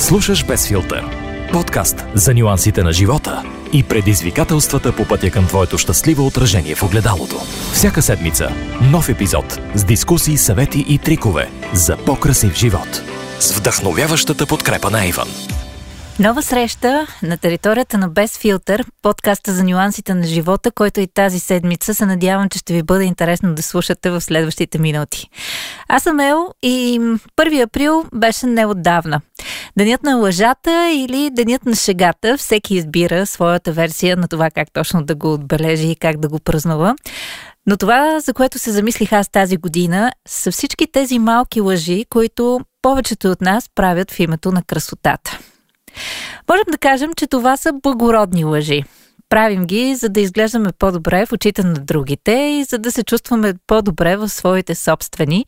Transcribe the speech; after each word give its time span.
Слушаш 0.00 0.44
без 0.44 0.68
филтър. 0.68 1.04
Подкаст 1.52 2.04
за 2.14 2.34
нюансите 2.34 2.82
на 2.82 2.92
живота 2.92 3.42
и 3.72 3.82
предизвикателствата 3.82 4.96
по 4.96 5.04
пътя 5.04 5.30
към 5.30 5.46
твоето 5.46 5.78
щастливо 5.78 6.26
отражение 6.26 6.74
в 6.74 6.82
огледалото. 6.82 7.36
Всяка 7.72 8.02
седмица 8.02 8.48
нов 8.92 9.08
епизод 9.08 9.60
с 9.74 9.84
дискусии, 9.84 10.36
съвети 10.36 10.84
и 10.88 10.98
трикове 10.98 11.50
за 11.72 11.96
по-красив 11.96 12.54
живот. 12.54 13.02
С 13.40 13.58
вдъхновяващата 13.58 14.46
подкрепа 14.46 14.90
на 14.90 15.06
Иван. 15.06 15.28
Нова 16.20 16.42
среща 16.42 17.06
на 17.22 17.36
територията 17.36 17.98
на 17.98 18.08
Без 18.08 18.38
филтър, 18.38 18.84
подкаста 19.02 19.52
за 19.52 19.64
нюансите 19.64 20.14
на 20.14 20.26
живота, 20.26 20.70
който 20.70 21.00
и 21.00 21.06
тази 21.06 21.40
седмица 21.40 21.94
се 21.94 22.06
надявам, 22.06 22.48
че 22.48 22.58
ще 22.58 22.72
ви 22.72 22.82
бъде 22.82 23.04
интересно 23.04 23.54
да 23.54 23.62
слушате 23.62 24.10
в 24.10 24.20
следващите 24.20 24.78
минути. 24.78 25.28
Аз 25.88 26.02
съм 26.02 26.20
Ел 26.20 26.48
и 26.62 27.00
1 27.00 27.62
април 27.62 28.04
беше 28.14 28.46
неотдавна. 28.46 29.20
Денят 29.78 30.02
на 30.02 30.16
лъжата 30.16 30.90
или 30.94 31.30
денят 31.32 31.66
на 31.66 31.74
шегата, 31.74 32.36
всеки 32.36 32.74
избира 32.74 33.26
своята 33.26 33.72
версия 33.72 34.16
на 34.16 34.28
това 34.28 34.50
как 34.50 34.72
точно 34.72 35.04
да 35.04 35.14
го 35.14 35.32
отбележи 35.32 35.88
и 35.88 35.96
как 35.96 36.20
да 36.20 36.28
го 36.28 36.40
празнува. 36.40 36.94
Но 37.66 37.76
това, 37.76 38.20
за 38.20 38.34
което 38.34 38.58
се 38.58 38.70
замислих 38.70 39.12
аз 39.12 39.28
тази 39.28 39.56
година, 39.56 40.12
са 40.28 40.50
всички 40.50 40.86
тези 40.92 41.18
малки 41.18 41.60
лъжи, 41.60 42.04
които 42.10 42.60
повечето 42.82 43.28
от 43.28 43.40
нас 43.40 43.64
правят 43.74 44.10
в 44.10 44.20
името 44.20 44.52
на 44.52 44.62
красотата. 44.62 45.38
Можем 46.48 46.64
да 46.70 46.78
кажем, 46.78 47.10
че 47.16 47.26
това 47.26 47.56
са 47.56 47.72
благородни 47.82 48.44
лъжи. 48.44 48.84
Правим 49.28 49.64
ги, 49.64 49.94
за 49.94 50.08
да 50.08 50.20
изглеждаме 50.20 50.72
по-добре 50.78 51.26
в 51.26 51.32
очите 51.32 51.62
на 51.62 51.74
другите 51.74 52.32
и 52.32 52.64
за 52.64 52.78
да 52.78 52.92
се 52.92 53.02
чувстваме 53.02 53.54
по-добре 53.66 54.16
в 54.16 54.28
своите 54.28 54.74
собствени. 54.74 55.46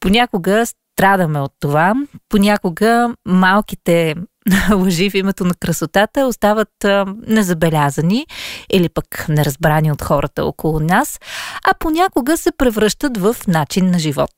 Понякога 0.00 0.64
страдаме 0.94 1.40
от 1.40 1.52
това, 1.60 1.94
понякога 2.28 3.14
малките 3.26 4.14
лъжи 4.74 5.10
в 5.10 5.14
името 5.14 5.44
на 5.44 5.54
красотата 5.54 6.26
остават 6.26 6.84
а, 6.84 7.06
незабелязани 7.26 8.26
или 8.72 8.88
пък 8.88 9.26
неразбрани 9.28 9.92
от 9.92 10.02
хората 10.02 10.44
около 10.44 10.80
нас, 10.80 11.20
а 11.64 11.74
понякога 11.78 12.36
се 12.36 12.52
превръщат 12.52 13.18
в 13.18 13.36
начин 13.48 13.90
на 13.90 13.98
живот. 13.98 14.30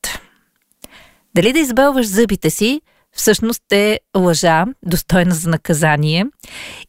Дали 1.35 1.53
да 1.53 1.59
избелваш 1.59 2.07
зъбите 2.07 2.51
си– 2.51 2.81
всъщност 3.17 3.63
е 3.73 4.01
лъжа, 4.17 4.65
достойна 4.83 5.35
за 5.35 5.51
наказание, 5.51 6.27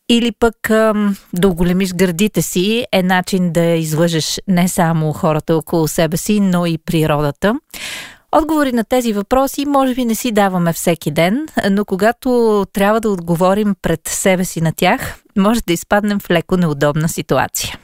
или 0.09 0.31
пък 0.39 0.69
ам, 0.69 1.15
да 1.33 1.47
оголемиш 1.47 1.93
гърдите 1.93 2.41
си 2.41 2.85
е 2.91 3.03
начин 3.03 3.51
да 3.51 3.63
излъжеш 3.63 4.39
не 4.47 4.67
само 4.67 5.13
хората 5.13 5.55
около 5.55 5.87
себе 5.87 6.17
си, 6.17 6.39
но 6.39 6.65
и 6.65 6.77
природата. 6.77 7.55
Отговори 8.31 8.71
на 8.71 8.83
тези 8.83 9.13
въпроси 9.13 9.65
може 9.65 9.95
би 9.95 10.05
не 10.05 10.15
си 10.15 10.31
даваме 10.31 10.73
всеки 10.73 11.11
ден, 11.11 11.47
но 11.71 11.85
когато 11.85 12.65
трябва 12.73 13.01
да 13.01 13.09
отговорим 13.09 13.75
пред 13.81 14.07
себе 14.07 14.45
си 14.45 14.61
на 14.61 14.73
тях, 14.75 15.15
може 15.37 15.61
да 15.67 15.73
изпаднем 15.73 16.19
в 16.19 16.29
леко 16.29 16.57
неудобна 16.57 17.09
ситуация. 17.09 17.77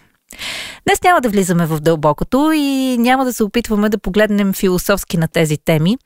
Днес 0.87 1.03
няма 1.03 1.21
да 1.21 1.29
влизаме 1.29 1.65
в 1.65 1.79
дълбокото 1.79 2.51
и 2.55 2.97
няма 2.99 3.25
да 3.25 3.33
се 3.33 3.43
опитваме 3.43 3.89
да 3.89 3.97
погледнем 3.97 4.53
философски 4.53 5.17
на 5.17 5.27
тези 5.27 5.57
теми. 5.57 5.97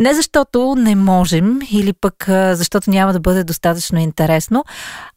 Не 0.00 0.14
защото 0.14 0.74
не 0.78 0.94
можем 0.94 1.60
или 1.70 1.92
пък 1.92 2.24
защото 2.28 2.90
няма 2.90 3.12
да 3.12 3.20
бъде 3.20 3.44
достатъчно 3.44 3.98
интересно, 3.98 4.64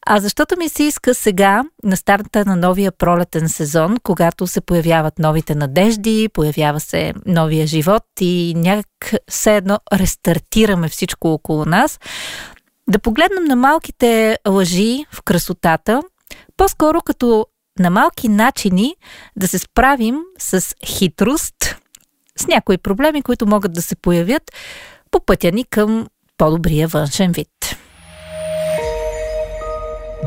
а 0.05 0.19
защото 0.19 0.57
ми 0.57 0.69
се 0.69 0.83
иска 0.83 1.13
сега, 1.13 1.63
на 1.83 1.97
старта 1.97 2.45
на 2.45 2.55
новия 2.55 2.91
пролетен 2.91 3.49
сезон, 3.49 3.97
когато 4.03 4.47
се 4.47 4.61
появяват 4.61 5.19
новите 5.19 5.55
надежди, 5.55 6.29
появява 6.33 6.79
се 6.79 7.13
новия 7.25 7.67
живот 7.67 8.03
и 8.19 8.53
някак 8.57 9.13
все 9.29 9.55
едно 9.55 9.79
рестартираме 9.93 10.89
всичко 10.89 11.33
около 11.33 11.65
нас, 11.65 11.99
да 12.89 12.99
погледнем 12.99 13.43
на 13.43 13.55
малките 13.55 14.37
лъжи 14.47 15.05
в 15.11 15.21
красотата, 15.21 16.01
по-скоро 16.57 17.01
като 17.01 17.45
на 17.79 17.89
малки 17.89 18.29
начини 18.29 18.95
да 19.35 19.47
се 19.47 19.59
справим 19.59 20.19
с 20.39 20.75
хитрост, 20.85 21.75
с 22.39 22.47
някои 22.47 22.77
проблеми, 22.77 23.21
които 23.21 23.47
могат 23.47 23.73
да 23.73 23.81
се 23.81 23.95
появят 23.95 24.44
по 25.11 25.19
пътя 25.25 25.51
ни 25.51 25.63
към 25.63 26.07
по-добрия 26.38 26.88
външен 26.88 27.31
вид. 27.31 27.49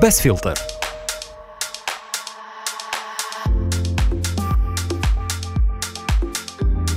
Без 0.00 0.22
филтър. 0.22 0.61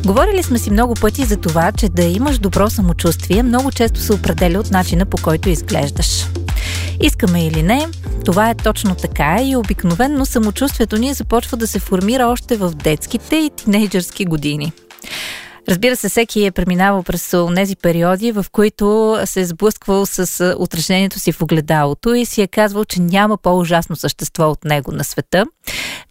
Говорили 0.06 0.44
сме 0.44 0.60
си 0.60 0.72
много 0.72 0.94
пъти 1.02 1.26
за 1.26 1.38
това, 1.38 1.72
че 1.72 1.90
да 1.90 2.04
имаш 2.04 2.40
добро 2.40 2.70
самочувствие 2.70 3.44
много 3.44 3.72
често 3.72 4.00
се 4.00 4.14
определя 4.14 4.60
от 4.60 4.72
начина 4.72 5.06
по 5.06 5.18
който 5.24 5.50
изглеждаш. 5.50 6.26
Искаме 7.02 7.48
или 7.48 7.64
не, 7.64 7.88
това 8.26 8.50
е 8.50 8.56
точно 8.56 8.96
така 8.96 9.38
и 9.44 9.56
обикновенно 9.56 10.26
самочувствието 10.26 10.98
ни 10.98 11.14
започва 11.14 11.58
да 11.58 11.68
се 11.68 11.80
формира 11.80 12.28
още 12.28 12.58
в 12.58 12.72
детските 12.72 13.36
и 13.36 13.50
тинейджърски 13.50 14.26
години. 14.26 14.72
Разбира 15.70 15.96
се, 15.96 16.10
всеки 16.10 16.46
е 16.46 16.52
преминавал 16.52 17.04
през 17.04 17.36
тези 17.56 17.76
периоди, 17.76 18.32
в 18.32 18.46
които 18.52 19.18
се 19.26 19.42
е 19.42 19.46
сблъсквал 19.46 20.06
с 20.06 20.56
отражението 20.60 21.20
си 21.20 21.32
в 21.32 21.42
огледалото 21.42 22.14
и 22.14 22.26
си 22.26 22.42
е 22.42 22.48
казвал, 22.48 22.86
че 22.86 23.02
няма 23.02 23.38
по-ужасно 23.38 23.96
същество 23.96 24.50
от 24.50 24.66
него 24.66 24.92
на 24.92 25.04
света. 25.04 25.46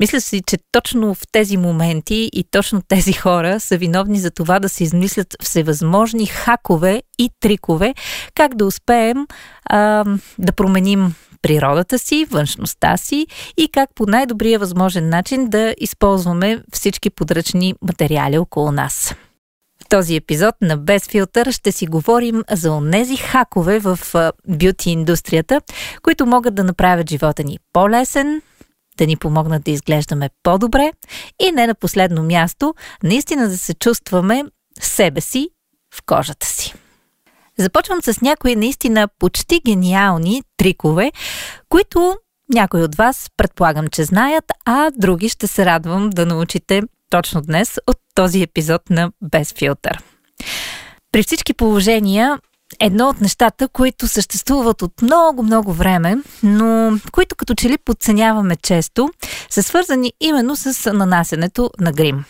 Мисля 0.00 0.20
си, 0.20 0.42
че 0.46 0.58
точно 0.72 1.14
в 1.14 1.22
тези 1.32 1.56
моменти 1.56 2.30
и 2.32 2.44
точно 2.50 2.82
тези 2.88 3.12
хора 3.12 3.60
са 3.60 3.76
виновни 3.76 4.20
за 4.20 4.30
това 4.30 4.58
да 4.58 4.69
се 4.69 4.84
измислят 4.84 5.36
всевъзможни 5.42 6.26
хакове 6.26 7.02
и 7.19 7.30
трикове, 7.40 7.94
как 8.34 8.54
да 8.54 8.66
успеем 8.66 9.26
а, 9.64 10.04
да 10.38 10.52
променим 10.52 11.14
природата 11.42 11.98
си, 11.98 12.26
външността 12.30 12.96
си 12.96 13.26
и 13.56 13.69
как 13.72 13.90
по 13.94 14.06
най-добрия 14.06 14.58
възможен 14.58 15.08
начин 15.08 15.48
да 15.48 15.75
използваме 15.80 16.62
всички 16.72 17.10
подръчни 17.10 17.75
материали 17.82 18.38
около 18.38 18.72
нас. 18.72 19.14
Този 19.88 20.16
епизод 20.16 20.54
на 20.62 20.76
Без 20.76 21.09
филтър 21.09 21.53
ще 21.53 21.72
си 21.72 21.87
говорим 21.87 22.43
за 22.50 22.72
онези 22.72 23.16
хакове 23.16 23.78
в 23.78 23.99
бюти 24.49 24.91
индустрията, 24.91 25.60
които 26.03 26.26
могат 26.26 26.54
да 26.54 26.65
направят 26.65 27.10
живота 27.10 27.44
ни 27.44 27.59
по-лесен, 27.72 28.43
да 28.99 29.06
ни 29.06 29.16
помогнат 29.16 29.65
да 29.65 29.71
изглеждаме 29.71 30.31
по-добре 30.43 30.93
и 31.41 31.53
не 31.53 31.66
на 31.66 31.75
последно 31.75 32.22
място, 32.22 32.75
наистина 33.03 33.49
да 33.49 33.59
се 33.59 33.75
чувстваме 33.75 34.44
себе 34.81 35.21
си 35.21 35.49
в 35.94 36.03
кожата 36.06 36.47
си. 36.47 36.75
Започвам 37.59 38.03
с 38.03 38.20
някои 38.20 38.56
наистина 38.56 39.09
почти 39.19 39.60
гениални 39.66 40.43
трикове, 40.56 41.12
които 41.69 42.16
някои 42.55 42.82
от 42.82 42.94
вас 42.94 43.31
предполагам, 43.37 43.88
че 43.88 44.05
знаят, 44.05 44.44
а 44.65 44.91
други 44.97 45.28
ще 45.28 45.47
се 45.47 45.66
радвам 45.66 46.10
да 46.10 46.26
научите 46.26 46.82
точно 47.10 47.41
днес 47.43 47.78
от 47.87 47.99
този 48.19 48.43
епизод 48.43 48.91
на 48.91 49.11
Без 49.23 49.53
филтър. 49.53 50.03
При 51.12 51.23
всички 51.23 51.55
положения, 51.55 52.39
едно 52.81 53.09
от 53.09 53.21
нещата, 53.21 53.69
които 53.69 54.09
съществуват 54.09 54.83
от 54.83 55.03
много-много 55.03 55.73
време, 55.73 56.17
но 56.43 56.99
които 57.12 57.37
като 57.37 57.55
че 57.55 57.69
ли 57.69 57.79
подценяваме 57.79 58.56
често, 58.56 59.11
са 59.51 59.62
свързани 59.62 60.12
именно 60.21 60.56
с 60.56 60.93
нанасенето 60.93 61.71
на 61.81 61.93
грим. 61.93 62.25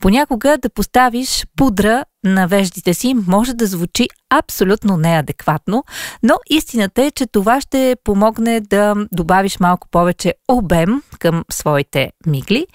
Понякога 0.00 0.58
да 0.62 0.70
поставиш 0.70 1.46
пудра 1.56 2.04
на 2.24 2.48
веждите 2.48 2.94
си 2.94 3.14
може 3.26 3.54
да 3.54 3.66
звучи 3.66 4.08
абсолютно 4.30 4.96
неадекватно, 4.96 5.84
но 6.22 6.34
истината 6.50 7.02
е, 7.02 7.10
че 7.10 7.26
това 7.26 7.60
ще 7.60 7.96
помогне 8.04 8.60
да 8.60 8.94
добавиш 9.12 9.58
малко 9.58 9.88
повече 9.90 10.34
обем 10.48 11.02
към 11.18 11.44
своите 11.50 12.12
мигли 12.26 12.66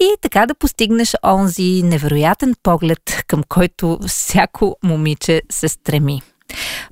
и 0.00 0.14
така 0.22 0.46
да 0.46 0.54
постигнеш 0.54 1.14
онзи 1.24 1.82
невероятен 1.84 2.54
поглед, 2.62 3.24
към 3.26 3.42
който 3.48 3.98
всяко 4.06 4.76
момиче 4.84 5.42
се 5.50 5.68
стреми. 5.68 6.22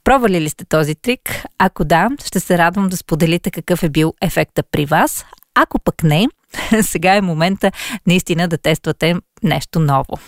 Пробвали 0.04 0.40
ли 0.40 0.48
сте 0.48 0.64
този 0.64 0.94
трик? 0.94 1.44
Ако 1.58 1.84
да, 1.84 2.08
ще 2.24 2.40
се 2.40 2.58
радвам 2.58 2.88
да 2.88 2.96
споделите 2.96 3.50
какъв 3.50 3.82
е 3.82 3.88
бил 3.88 4.14
ефекта 4.20 4.62
при 4.62 4.86
вас. 4.86 5.24
Ако 5.54 5.78
пък 5.78 6.02
не, 6.02 6.28
сега 6.82 7.14
е 7.14 7.20
момента 7.20 7.72
наистина 8.06 8.48
да 8.48 8.58
тествате 8.58 9.14
нещо 9.42 9.80
ново. 9.80 10.18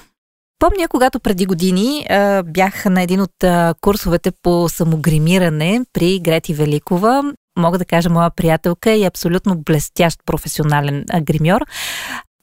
Помня, 0.59 0.89
когато 0.89 1.21
преди 1.21 1.47
години 1.47 2.07
а, 2.11 2.43
бях 2.43 2.85
на 2.85 3.03
един 3.03 3.21
от 3.21 3.45
а, 3.45 3.75
курсовете 3.81 4.33
по 4.43 4.69
самогримиране 4.69 5.81
при 5.93 6.21
Грети 6.21 6.55
Великова. 6.55 7.33
Мога 7.59 7.79
да 7.79 7.85
кажа, 7.85 8.11
моя 8.11 8.31
приятелка 8.31 8.91
е 8.91 9.05
абсолютно 9.05 9.59
блестящ 9.59 10.21
професионален 10.27 11.05
а, 11.11 11.21
гримьор. 11.21 11.67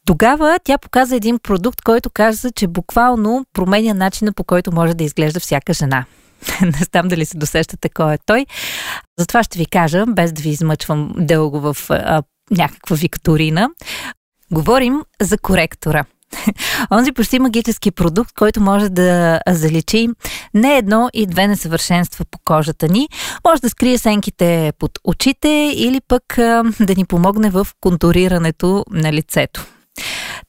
Тогава 0.05 0.59
тя 0.63 0.77
показа 0.77 1.15
един 1.15 1.39
продукт, 1.39 1.81
който 1.81 2.09
каза, 2.09 2.51
че 2.51 2.67
буквално 2.67 3.45
променя 3.53 3.93
начина 3.93 4.33
по 4.33 4.43
който 4.43 4.71
може 4.71 4.93
да 4.93 5.03
изглежда 5.03 5.39
всяка 5.39 5.73
жена. 5.73 6.05
Не 6.61 6.83
знам 6.91 7.07
дали 7.07 7.25
се 7.25 7.37
досещате 7.37 7.89
кой 7.89 8.13
е 8.13 8.17
той. 8.25 8.45
Затова 9.19 9.43
ще 9.43 9.59
ви 9.59 9.65
кажа, 9.65 10.05
без 10.07 10.33
да 10.33 10.41
ви 10.41 10.49
измъчвам 10.49 11.13
дълго 11.17 11.59
в 11.59 11.77
а, 11.89 12.23
някаква 12.51 12.95
викторина. 12.95 13.69
Говорим 14.51 15.01
за 15.21 15.37
коректора. 15.37 16.05
Онзи 16.91 17.11
почти 17.11 17.39
магически 17.39 17.91
продукт, 17.91 18.31
който 18.37 18.61
може 18.61 18.89
да 18.89 19.39
заличи 19.49 20.07
не 20.53 20.77
едно 20.77 21.09
и 21.13 21.25
две 21.25 21.47
несъвършенства 21.47 22.25
по 22.31 22.39
кожата 22.45 22.87
ни, 22.87 23.09
може 23.47 23.61
да 23.61 23.69
скрие 23.69 23.97
сенките 23.97 24.73
под 24.79 24.91
очите 25.03 25.73
или 25.75 26.01
пък 26.07 26.23
да 26.79 26.95
ни 26.97 27.05
помогне 27.05 27.49
в 27.49 27.67
контурирането 27.81 28.85
на 28.91 29.13
лицето. 29.13 29.65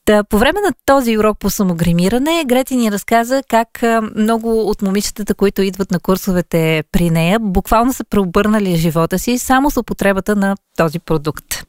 Та, 0.05 0.23
по 0.23 0.37
време 0.37 0.59
на 0.61 0.73
този 0.85 1.17
урок 1.17 1.39
по 1.39 1.49
самогримиране, 1.49 2.43
Грети 2.45 2.75
ни 2.75 2.91
разказа 2.91 3.43
как 3.49 3.83
много 4.15 4.61
от 4.61 4.81
момичетата, 4.81 5.35
които 5.35 5.61
идват 5.61 5.91
на 5.91 5.99
курсовете 5.99 6.83
при 6.91 7.09
нея, 7.09 7.39
буквално 7.39 7.93
са 7.93 8.03
преобърнали 8.03 8.75
живота 8.75 9.19
си 9.19 9.37
само 9.37 9.71
с 9.71 9.77
употребата 9.77 10.35
на 10.35 10.55
този 10.77 10.99
продукт. 10.99 11.63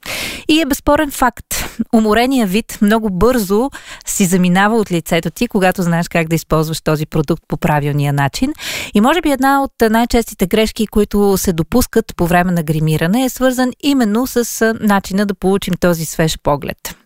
И 0.49 0.61
е 0.61 0.67
безспорен 0.67 1.11
факт. 1.11 1.47
Уморения 1.95 2.47
вид 2.47 2.79
много 2.83 3.11
бързо 3.11 3.71
си 4.07 4.25
заминава 4.25 4.77
от 4.77 4.93
лицето 4.93 5.31
ти, 5.31 5.49
когато 5.49 5.83
знаеш 5.83 6.09
как 6.09 6.29
да 6.29 6.35
използваш 6.35 6.81
този 6.81 7.07
продукт 7.07 7.43
по 7.49 7.57
правилния 7.57 8.13
начин. 8.13 8.53
И 8.95 9.01
може 9.01 9.21
би 9.21 9.31
една 9.31 9.63
от 9.63 9.73
най-честите 9.91 10.47
грешки, 10.47 10.87
които 10.87 11.37
се 11.39 11.53
допускат 11.53 12.17
по 12.17 12.27
време 12.27 12.53
на 12.53 12.63
гримиране, 12.63 13.25
е 13.25 13.29
свързан 13.29 13.71
именно 13.83 14.27
с 14.27 14.75
начина 14.81 15.27
да 15.27 15.35
получим 15.35 15.75
този 15.81 16.05
свеж 16.05 16.39
поглед. 16.43 16.97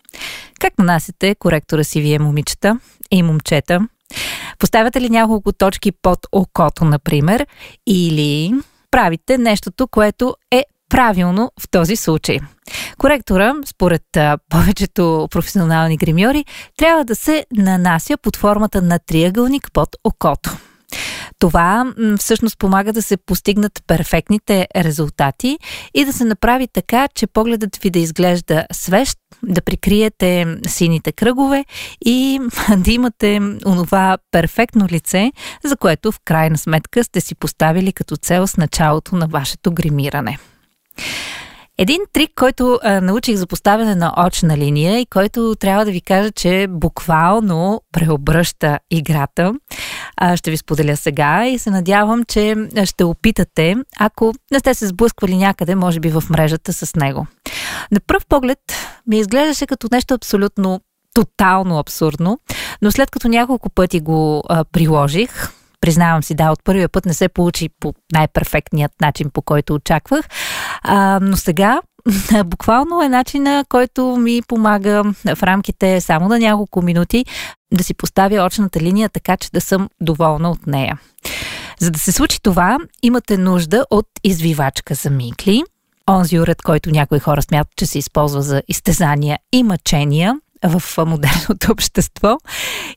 Как 0.61 0.79
нанасяте 0.79 1.35
коректора 1.35 1.85
си 1.85 2.01
вие, 2.01 2.19
момичета 2.19 2.79
и 3.11 3.23
момчета? 3.23 3.89
Поставяте 4.59 5.01
ли 5.01 5.11
няколко 5.11 5.53
точки 5.53 5.93
под 5.93 6.19
окото, 6.33 6.85
например, 6.85 7.47
или 7.87 8.55
правите 8.91 9.39
нещото, 9.39 9.89
което 9.89 10.37
е 10.51 10.65
правилно 10.89 11.53
в 11.61 11.71
този 11.71 11.97
случай. 11.97 12.39
Коректора, 12.99 13.55
според 13.67 14.03
повечето 14.51 15.29
професионални 15.31 15.97
гримьори, 15.97 16.45
трябва 16.77 17.05
да 17.05 17.17
се 17.17 17.47
нанася 17.53 18.17
под 18.17 18.37
формата 18.37 18.83
на 18.83 18.99
триъгълник 18.99 19.69
под 19.73 19.89
окото. 20.05 20.57
Това 21.39 21.93
всъщност 22.19 22.59
помага 22.59 22.93
да 22.93 23.03
се 23.03 23.17
постигнат 23.17 23.83
перфектните 23.87 24.67
резултати 24.77 25.59
и 25.95 26.05
да 26.05 26.13
се 26.13 26.25
направи 26.25 26.69
така, 26.69 27.09
че 27.15 27.27
погледът 27.27 27.77
ви 27.77 27.91
да 27.91 27.99
изглежда 27.99 28.67
свещ, 28.73 29.19
да 29.43 29.63
прикриете 29.63 30.57
сините 30.67 31.13
кръгове 31.13 31.65
и 32.05 32.41
да 32.77 32.91
имате 32.91 33.41
онова 33.67 34.19
перфектно 34.31 34.87
лице, 34.91 35.33
за 35.65 35.77
което 35.77 36.13
в 36.13 36.21
крайна 36.25 36.59
сметка 36.59 37.05
сте 37.05 37.21
си 37.21 37.35
поставили 37.35 37.93
като 37.93 38.17
цел 38.17 38.47
с 38.47 38.57
началото 38.57 39.17
на 39.17 39.27
вашето 39.27 39.73
гримиране. 39.73 40.39
Един 41.79 42.01
трик, 42.13 42.31
който 42.35 42.79
а, 42.83 43.01
научих 43.01 43.37
за 43.37 43.47
поставяне 43.47 43.95
на 43.95 44.15
очна 44.27 44.57
линия 44.57 44.99
и 44.99 45.07
който 45.07 45.55
трябва 45.61 45.85
да 45.85 45.91
ви 45.91 46.01
кажа, 46.01 46.31
че 46.31 46.67
буквално 46.71 47.83
преобръща 47.93 48.79
играта, 48.91 49.55
а, 50.17 50.37
ще 50.37 50.51
ви 50.51 50.57
споделя 50.57 50.97
сега 50.97 51.47
и 51.47 51.59
се 51.59 51.71
надявам, 51.71 52.25
че 52.25 52.57
ще 52.85 53.05
опитате, 53.05 53.77
ако 53.99 54.35
не 54.53 54.59
сте 54.59 54.75
се 54.75 54.87
сблъсквали 54.87 55.37
някъде, 55.37 55.75
може 55.75 56.01
би 56.01 56.09
в 56.09 56.25
мрежата 56.31 56.73
с 56.73 56.95
него. 56.95 57.27
На 57.93 58.01
пръв 58.01 58.27
поглед 58.27 58.59
ми 59.07 59.19
изглеждаше 59.19 59.67
като 59.67 59.89
нещо 59.93 60.15
абсолютно 60.15 60.81
тотално 61.15 61.79
абсурдно, 61.79 62.39
но 62.83 62.93
след 62.93 63.11
като 63.11 63.29
няколко 63.29 63.71
пъти 63.71 64.01
го 64.01 64.43
а, 64.49 64.65
приложих, 64.65 65.53
признавам 65.87 66.23
си, 66.23 66.35
да, 66.35 66.51
от 66.51 66.65
първия 66.65 66.89
път 66.89 67.07
не 67.07 67.15
се 67.15 67.29
получи 67.29 67.69
по 67.81 67.95
най-перфектният 68.13 68.93
начин, 69.01 69.31
по 69.31 69.43
който 69.43 69.75
очаквах. 69.75 70.29
А, 70.83 71.19
но 71.23 71.37
сега 71.37 71.81
буквално 72.45 73.03
е 73.03 73.09
начина, 73.09 73.65
който 73.69 74.17
ми 74.17 74.43
помага 74.49 75.03
в 75.35 75.43
рамките 75.43 76.01
само 76.01 76.29
на 76.29 76.39
няколко 76.39 76.83
минути 76.83 77.25
да 77.75 77.85
си 77.85 77.95
поставя 77.95 78.47
очната 78.47 78.81
линия 78.81 79.09
така, 79.09 79.37
че 79.37 79.51
да 79.53 79.61
съм 79.61 79.89
доволна 80.01 80.51
от 80.51 80.67
нея. 80.67 80.99
За 81.81 81.91
да 81.91 81.99
се 81.99 82.13
случи 82.13 82.43
това, 82.43 82.79
имате 83.03 83.39
нужда 83.39 83.85
от 83.91 84.07
извивачка 84.25 84.95
за 84.95 85.11
микли, 85.11 85.63
онзи 86.11 86.41
уред, 86.41 86.63
който 86.63 86.91
някои 86.91 87.19
хора 87.19 87.43
смятат, 87.43 87.77
че 87.77 87.87
се 87.87 87.99
използва 87.99 88.43
за 88.43 88.63
изтезания 88.69 89.39
и 89.53 89.63
мъчения, 89.63 90.35
в 90.69 91.07
модерното 91.07 91.73
общество 91.73 92.39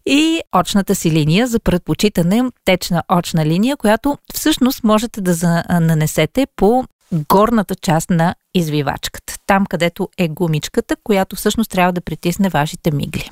и 0.06 0.42
очната 0.56 0.96
си 0.96 1.12
линия 1.12 1.48
за 1.48 1.60
предпочитане 1.60 2.44
течна 2.66 3.04
очна 3.12 3.46
линия, 3.46 3.78
която 3.78 4.18
всъщност 4.34 4.84
можете 4.84 5.22
да 5.22 5.64
нанесете 5.70 6.48
по 6.56 6.84
горната 7.12 7.76
част 7.76 8.10
на 8.10 8.36
извивачката. 8.56 9.36
Там, 9.48 9.66
където 9.66 10.10
е 10.18 10.28
гумичката, 10.28 10.96
която 11.04 11.36
всъщност 11.36 11.72
трябва 11.72 11.94
да 11.94 12.02
притисне 12.02 12.50
вашите 12.50 12.92
мигли. 12.92 13.30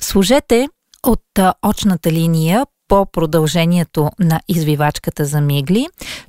Сложете 0.00 0.68
от 1.02 1.24
очната 1.62 2.12
линия 2.12 2.66
по 2.88 3.06
продължението 3.06 4.10
на 4.18 4.40
извивачката 4.48 5.24
за 5.24 5.40
мигли, 5.40 5.86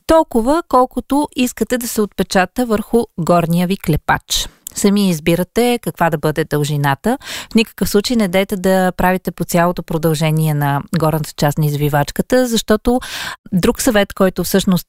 толкова 0.07 0.63
колкото 0.67 1.27
искате 1.35 1.77
да 1.77 1.87
се 1.87 2.01
отпечата 2.01 2.65
върху 2.65 3.03
горния 3.19 3.67
ви 3.67 3.77
клепач. 3.77 4.49
Сами 4.75 5.09
избирате 5.09 5.79
каква 5.81 6.09
да 6.09 6.17
бъде 6.17 6.43
дължината. 6.43 7.17
В 7.51 7.55
никакъв 7.55 7.89
случай 7.89 8.15
не 8.15 8.27
дайте 8.27 8.55
да 8.55 8.91
правите 8.91 9.31
по 9.31 9.43
цялото 9.43 9.83
продължение 9.83 10.53
на 10.53 10.81
горната 10.99 11.31
част 11.37 11.57
на 11.57 11.65
извивачката, 11.65 12.47
защото 12.47 12.99
друг 13.53 13.81
съвет, 13.81 14.13
който 14.13 14.43
всъщност 14.43 14.87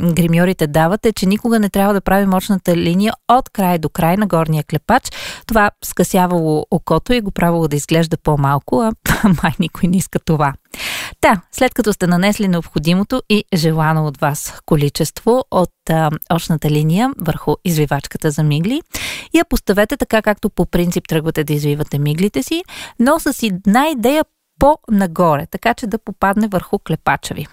гримьорите 0.00 0.66
дават 0.66 1.06
е, 1.06 1.12
че 1.12 1.26
никога 1.26 1.58
не 1.58 1.70
трябва 1.70 1.94
да 1.94 2.00
правим 2.00 2.30
мощната 2.30 2.76
линия 2.76 3.12
от 3.28 3.50
край 3.50 3.78
до 3.78 3.88
край 3.88 4.16
на 4.16 4.26
горния 4.26 4.64
клепач. 4.64 5.02
Това 5.46 5.70
скъсявало 5.84 6.66
окото 6.70 7.12
и 7.12 7.20
го 7.20 7.30
правило 7.30 7.68
да 7.68 7.76
изглежда 7.76 8.16
по-малко, 8.16 8.80
а 8.80 8.92
май 9.42 9.52
никой 9.60 9.88
не 9.88 9.96
иска 9.96 10.18
това. 10.18 10.52
Та, 11.20 11.40
след 11.52 11.74
като 11.74 11.92
сте 11.92 12.06
нанесли 12.06 12.48
необходимото 12.48 13.22
и 13.28 13.44
желано 13.54 14.06
от 14.06 14.16
вас 14.20 14.60
количество 14.66 15.44
от 15.50 15.70
а, 15.90 16.10
очната 16.34 16.70
линия 16.70 17.10
върху 17.18 17.54
извивачката 17.64 18.30
за 18.30 18.42
мигли, 18.42 18.80
я 19.36 19.44
поставете 19.44 19.96
така, 19.96 20.22
както 20.22 20.50
по 20.50 20.66
принцип 20.66 21.08
тръгвате 21.08 21.44
да 21.44 21.52
извивате 21.52 21.98
миглите 21.98 22.42
си, 22.42 22.62
но 23.00 23.18
с 23.18 23.42
една 23.42 23.88
идея 23.88 24.24
по-нагоре, 24.58 25.46
така 25.46 25.74
че 25.74 25.86
да 25.86 25.98
попадне 25.98 26.48
върху 26.48 26.78
клепача 26.78 27.34
ви. 27.34 27.46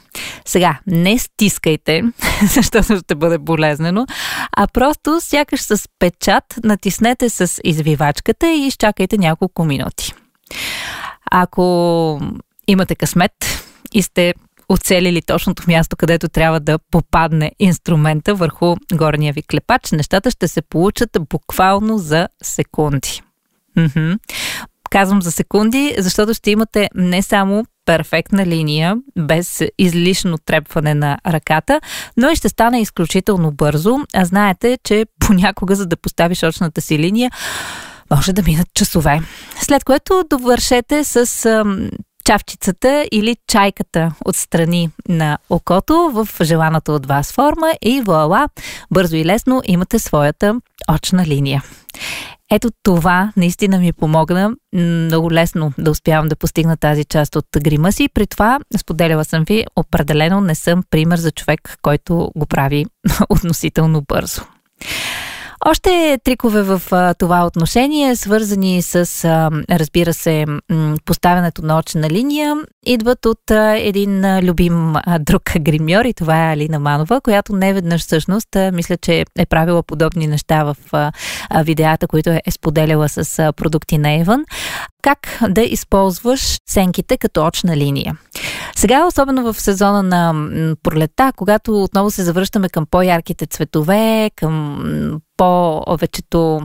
Сега, 0.46 0.80
не 0.88 1.20
стискайте, 1.20 2.04
защото 2.54 2.98
ще 2.98 3.16
бъде 3.16 3.38
болезнено, 3.38 4.06
а 4.58 4.68
просто 4.68 5.22
сякаш 5.22 5.62
с 5.62 5.90
печат 6.00 6.44
натиснете 6.64 7.30
с 7.30 7.62
извивачката 7.64 8.52
и 8.52 8.68
изчакайте 8.68 9.18
няколко 9.18 9.66
минути. 9.66 10.14
Ако 11.32 12.22
имате 12.68 12.96
късмет 12.96 13.66
и 13.94 14.02
сте 14.02 14.34
оцелили 14.70 15.22
точното 15.22 15.64
място, 15.68 15.96
където 15.96 16.30
трябва 16.30 16.60
да 16.60 16.80
попадне 16.92 17.52
инструмента 17.60 18.36
върху 18.36 18.76
горния 18.94 19.34
ви 19.34 19.44
клепач, 19.44 19.92
нещата 19.92 20.32
ще 20.32 20.48
се 20.48 20.62
получат 20.62 21.18
буквално 21.30 21.98
за 21.98 22.28
секунди. 22.44 23.22
Мхм. 23.78 24.12
Казвам 24.90 25.22
за 25.22 25.32
секунди, 25.32 25.96
защото 25.98 26.34
ще 26.34 26.52
имате 26.52 26.90
не 26.96 27.22
само 27.22 27.66
перфектна 27.86 28.46
линия, 28.46 28.98
без 29.20 29.62
излишно 29.78 30.38
трепване 30.38 30.94
на 30.94 31.18
ръката, 31.28 31.82
но 32.18 32.30
и 32.30 32.36
ще 32.36 32.50
стане 32.50 32.82
изключително 32.82 33.52
бързо. 33.52 33.98
А 34.14 34.26
знаете, 34.26 34.78
че 34.84 35.06
понякога, 35.20 35.76
за 35.76 35.86
да 35.86 35.98
поставиш 35.98 36.44
очната 36.44 36.82
си 36.82 37.00
линия, 37.00 37.32
може 38.12 38.34
да 38.34 38.44
минат 38.44 38.68
часове. 38.74 39.22
След 39.62 39.84
което 39.84 40.24
довършете 40.30 41.04
с 41.04 41.48
чавчицата 42.26 43.06
или 43.12 43.38
чайката 43.48 44.14
от 44.26 44.36
страни 44.36 44.90
на 45.10 45.38
окото 45.50 46.12
в 46.14 46.28
желаната 46.44 46.92
от 46.92 47.06
вас 47.06 47.32
форма 47.32 47.74
и 47.82 48.02
вуала, 48.02 48.50
бързо 48.92 49.16
и 49.16 49.26
лесно 49.26 49.62
имате 49.66 50.00
своята 50.00 50.62
очна 50.92 51.26
линия. 51.26 51.64
Ето 52.52 52.70
това 52.84 53.32
наистина 53.38 53.80
ми 53.80 53.94
помогна 53.94 54.56
много 54.74 55.32
лесно 55.32 55.74
да 55.78 55.92
успявам 55.92 56.28
да 56.28 56.36
постигна 56.36 56.78
тази 56.78 57.06
част 57.06 57.36
от 57.36 57.46
грима 57.58 57.92
си. 57.92 58.10
При 58.14 58.28
това, 58.28 58.60
споделяла 58.78 59.26
съм 59.26 59.44
ви, 59.44 59.66
определено 59.76 60.42
не 60.42 60.56
съм 60.56 60.84
пример 60.90 61.18
за 61.18 61.32
човек, 61.32 61.78
който 61.82 62.32
го 62.36 62.46
прави 62.46 62.86
относително 63.30 64.02
бързо. 64.08 64.42
Още 65.66 66.18
трикове 66.24 66.64
в 66.64 66.82
а, 66.92 67.14
това 67.14 67.46
отношение, 67.46 68.16
свързани 68.16 68.82
с, 68.82 68.96
а, 69.26 69.50
разбира 69.70 70.14
се, 70.14 70.46
поставянето 71.06 71.66
на 71.66 71.80
очна 71.80 72.10
линия, 72.10 72.56
идват 72.86 73.26
от 73.26 73.52
а, 73.52 73.78
един 73.78 74.26
а, 74.26 74.42
любим 74.42 74.96
а, 74.96 75.20
друг 75.20 75.44
гримьор 75.60 76.06
и 76.06 76.14
това 76.14 76.50
е 76.50 76.54
Алина 76.54 76.80
Манова, 76.80 77.22
която 77.22 77.56
не 77.56 77.74
веднъж 77.74 78.02
всъщност 78.02 78.56
а, 78.56 78.72
мисля, 78.72 78.98
че 78.98 79.26
е 79.38 79.46
правила 79.46 79.84
подобни 79.84 80.28
неща 80.28 80.64
в 80.64 80.78
а, 80.92 81.12
а, 81.50 81.64
видеята, 81.64 82.08
които 82.08 82.30
е 82.30 82.52
споделяла 82.52 83.10
с 83.10 83.40
а, 83.40 83.54
продукти 83.54 83.98
на 83.98 84.12
Еван. 84.12 84.46
Как 85.04 85.40
да 85.50 85.62
използваш 85.62 86.58
сенките 86.70 87.18
като 87.18 87.46
очна 87.46 87.78
линия. 87.78 88.18
Сега, 88.76 89.06
особено 89.06 89.54
в 89.54 89.62
сезона 89.62 90.04
на 90.04 90.34
пролета, 90.84 91.32
когато 91.36 91.84
отново 91.84 92.12
се 92.12 92.24
завръщаме 92.24 92.70
към 92.70 92.86
по-ярките 92.92 93.46
цветове, 93.46 94.32
към 94.36 94.80
повечето 95.38 96.62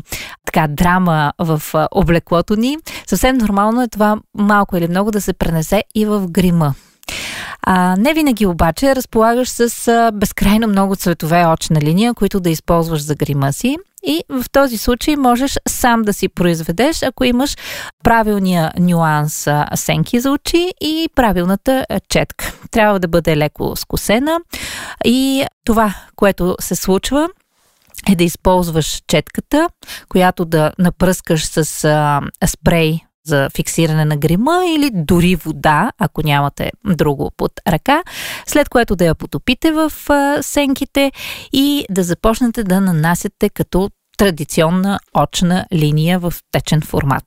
така 0.46 0.66
драма 0.68 1.32
в 1.38 1.62
облеклото 1.94 2.56
ни, 2.56 2.76
съвсем 3.06 3.38
нормално 3.38 3.82
е 3.82 3.88
това 3.88 4.16
малко 4.38 4.76
или 4.76 4.88
много 4.88 5.10
да 5.10 5.20
се 5.20 5.32
пренесе 5.32 5.84
и 5.94 6.06
в 6.06 6.26
грима. 6.30 6.74
А, 7.62 7.96
не 7.96 8.14
винаги 8.14 8.46
обаче 8.46 8.96
разполагаш 8.96 9.48
с 9.48 9.88
а, 9.88 10.10
безкрайно 10.14 10.68
много 10.68 10.96
цветове 10.96 11.46
очна 11.46 11.80
линия, 11.80 12.14
които 12.14 12.40
да 12.40 12.50
използваш 12.50 13.02
за 13.02 13.14
грима 13.14 13.52
си. 13.52 13.76
И 14.06 14.22
в 14.28 14.44
този 14.52 14.78
случай 14.78 15.16
можеш 15.16 15.56
сам 15.68 16.02
да 16.02 16.12
си 16.12 16.28
произведеш, 16.28 17.02
ако 17.02 17.24
имаш 17.24 17.56
правилния 18.04 18.72
нюанс 18.78 19.48
сенки 19.74 20.20
за 20.20 20.30
очи 20.30 20.72
и 20.80 21.08
правилната 21.14 21.86
четка. 22.08 22.52
Трябва 22.70 23.00
да 23.00 23.08
бъде 23.08 23.36
леко 23.36 23.76
скосена 23.76 24.40
и 25.04 25.44
това, 25.64 25.94
което 26.16 26.56
се 26.60 26.74
случва, 26.74 27.28
е 28.10 28.16
да 28.16 28.24
използваш 28.24 29.02
четката, 29.06 29.68
която 30.08 30.44
да 30.44 30.72
напръскаш 30.78 31.46
с 31.46 31.84
а, 31.84 32.20
спрей 32.46 33.00
за 33.28 33.48
фиксиране 33.56 34.04
на 34.04 34.16
грима 34.16 34.62
или 34.68 34.90
дори 34.94 35.36
вода, 35.36 35.92
ако 35.98 36.22
нямате 36.22 36.70
друго 36.84 37.30
под 37.36 37.52
ръка, 37.68 38.02
след 38.46 38.68
което 38.68 38.96
да 38.96 39.04
я 39.04 39.14
потопите 39.14 39.72
в 39.72 39.92
сенките 40.42 41.12
и 41.52 41.84
да 41.90 42.02
започнете 42.02 42.64
да 42.64 42.80
нанасяте 42.80 43.50
като 43.50 43.90
традиционна 44.18 45.00
очна 45.14 45.66
линия 45.72 46.18
в 46.18 46.34
течен 46.52 46.80
формат. 46.80 47.24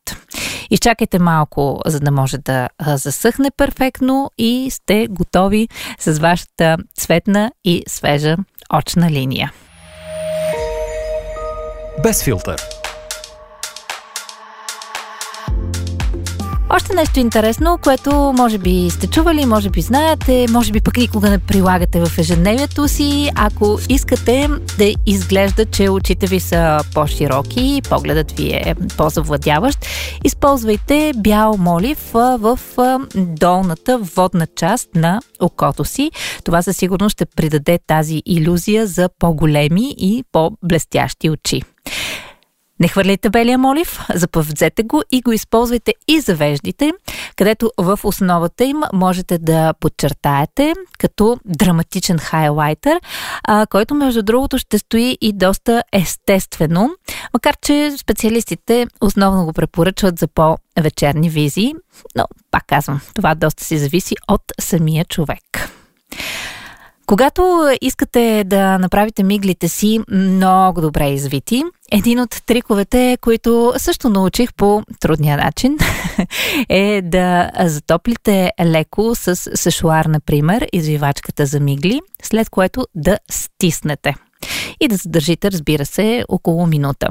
Изчакайте 0.72 1.20
малко, 1.20 1.81
за 1.86 2.00
да 2.00 2.12
може 2.12 2.38
да 2.38 2.70
засъхне 2.81 3.51
перфектно 3.58 4.31
и 4.38 4.67
сте 4.72 5.08
готови 5.10 5.67
с 6.00 6.20
вашата 6.20 6.77
цветна 6.98 7.51
и 7.65 7.84
свежа 7.88 8.38
очна 8.74 9.12
линия. 9.12 9.53
Без 12.03 12.24
филтър 12.24 12.80
Още 16.74 16.94
нещо 16.94 17.20
интересно, 17.20 17.80
което 17.84 18.34
може 18.38 18.58
би 18.58 18.90
сте 18.90 19.08
чували, 19.08 19.46
може 19.46 19.70
би 19.70 19.82
знаете, 19.82 20.46
може 20.50 20.72
би 20.72 20.82
пък 20.82 20.98
никога 20.98 21.30
не 21.30 21.38
прилагате 21.40 22.06
в 22.06 22.18
ежедневието 22.18 22.88
си. 22.88 23.30
Ако 23.36 23.80
искате 23.90 24.50
да 24.78 24.94
изглежда, 25.06 25.66
че 25.66 25.90
очите 25.90 26.28
ви 26.28 26.40
са 26.40 26.80
по-широки, 26.94 27.82
погледът 27.90 28.32
ви 28.32 28.48
е 28.48 28.75
по-завладяващ, 28.98 29.86
използвайте 30.24 31.13
бял 31.18 31.58
молив 31.58 32.12
в 32.13 32.60
долната 33.16 33.98
водна 33.98 34.48
част 34.56 34.90
на 34.96 35.22
окото 35.40 35.86
си. 35.86 36.12
Това 36.44 36.62
със 36.62 36.78
сигурност 36.78 37.13
ще 37.13 37.25
придаде 37.25 37.80
тази 37.88 38.22
иллюзия 38.25 38.88
за 38.88 39.10
по-големи 39.20 39.96
и 39.98 40.24
по-блестящи 40.32 41.30
очи. 41.30 41.62
Не 42.81 42.88
хвърляйте 42.88 43.29
белия 43.29 43.57
молив, 43.57 44.00
запъвзете 44.15 44.83
го 44.83 45.03
и 45.11 45.21
го 45.21 45.31
използвайте 45.31 45.93
и 46.07 46.19
за 46.19 46.35
веждите, 46.35 46.91
където 47.35 47.71
в 47.77 48.00
основата 48.03 48.63
им 48.63 48.81
можете 48.93 49.38
да 49.38 49.73
подчертаете 49.79 50.73
като 51.00 51.38
драматичен 51.45 52.17
хайлайтер, 52.17 53.00
а, 53.43 53.65
който 53.69 53.95
между 53.95 54.23
другото 54.23 54.57
ще 54.57 54.77
стои 54.77 55.17
и 55.21 55.33
доста 55.33 55.83
естествено, 55.93 56.89
макар 57.33 57.55
че 57.61 57.95
специалистите 57.97 58.88
основно 59.01 59.45
го 59.45 59.53
препоръчват 59.53 60.19
за 60.19 60.27
по-вечерни 60.27 61.29
визии, 61.29 61.73
но 62.15 62.25
пак 62.51 62.63
казвам, 62.67 63.01
това 63.15 63.35
доста 63.35 63.63
си 63.63 63.77
зависи 63.77 64.15
от 64.27 64.41
самия 64.59 65.05
човек. 65.05 65.71
Когато 67.12 67.70
искате 67.82 68.44
да 68.46 68.77
направите 68.77 69.24
миглите 69.24 69.68
си 69.68 70.00
много 70.12 70.82
добре 70.82 71.10
извити, 71.10 71.63
един 71.91 72.20
от 72.20 72.30
триковете, 72.46 73.18
които 73.22 73.74
също 73.77 74.10
научих 74.10 74.53
по 74.53 74.84
трудния 75.00 75.38
начин, 75.38 75.77
е 76.70 77.01
да 77.01 77.51
затоплите 77.60 78.51
леко 78.65 79.15
с 79.15 79.36
сешуар, 79.36 80.06
например, 80.06 80.68
извивачката 80.74 81.46
за 81.46 81.60
мигли, 81.60 82.01
след 82.24 82.50
което 82.50 82.88
да 82.96 83.18
стиснете 83.32 84.15
и 84.80 84.88
да 84.88 84.96
задържите, 84.96 85.51
разбира 85.51 85.86
се, 85.86 86.24
около 86.30 86.68
минута. 86.68 87.08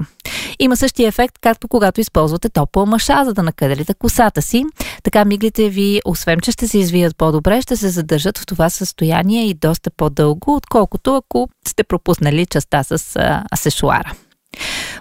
Има 0.63 0.77
същия 0.77 1.09
ефект, 1.09 1.39
както 1.41 1.69
когато 1.69 2.01
използвате 2.01 2.49
топла 2.49 2.87
маша, 2.87 3.25
за 3.25 3.35
да 3.35 3.43
накъделите 3.43 3.95
косата 3.95 4.43
си. 4.43 4.65
Така 5.03 5.25
миглите 5.25 5.69
ви, 5.69 6.01
освен 6.05 6.41
че 6.41 6.53
ще 6.53 6.69
се 6.69 6.79
извият 6.79 7.17
по-добре, 7.17 7.63
ще 7.63 7.77
се 7.77 7.89
задържат 7.89 8.39
в 8.39 8.47
това 8.47 8.71
състояние 8.71 9.47
и 9.47 9.55
доста 9.55 9.91
по-дълго, 9.91 10.55
отколкото 10.55 11.17
ако 11.17 11.49
сте 11.69 11.85
пропуснали 11.85 12.47
частта 12.47 12.83
с 12.83 13.17
а, 13.17 13.45
сешуара. 13.57 14.13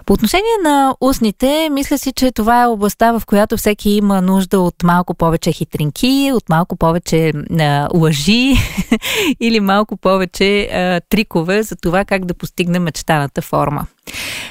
По 0.06 0.12
отношение 0.12 0.56
на 0.64 0.94
устните, 1.00 1.68
мисля 1.72 1.98
си, 1.98 2.12
че 2.12 2.32
това 2.32 2.62
е 2.62 2.66
областта, 2.66 3.12
в 3.12 3.22
която 3.26 3.56
всеки 3.56 3.90
има 3.90 4.22
нужда 4.22 4.60
от 4.60 4.74
малко 4.84 5.14
повече 5.14 5.52
хитринки, 5.52 6.30
от 6.34 6.48
малко 6.48 6.76
повече 6.76 7.32
а, 7.60 7.88
лъжи 7.94 8.54
или 9.40 9.60
малко 9.60 9.96
повече 9.96 10.62
а, 10.62 11.00
трикове 11.08 11.62
за 11.62 11.76
това 11.76 12.04
как 12.04 12.24
да 12.24 12.34
постигне 12.34 12.78
мечтаната 12.78 13.42
форма. 13.42 13.86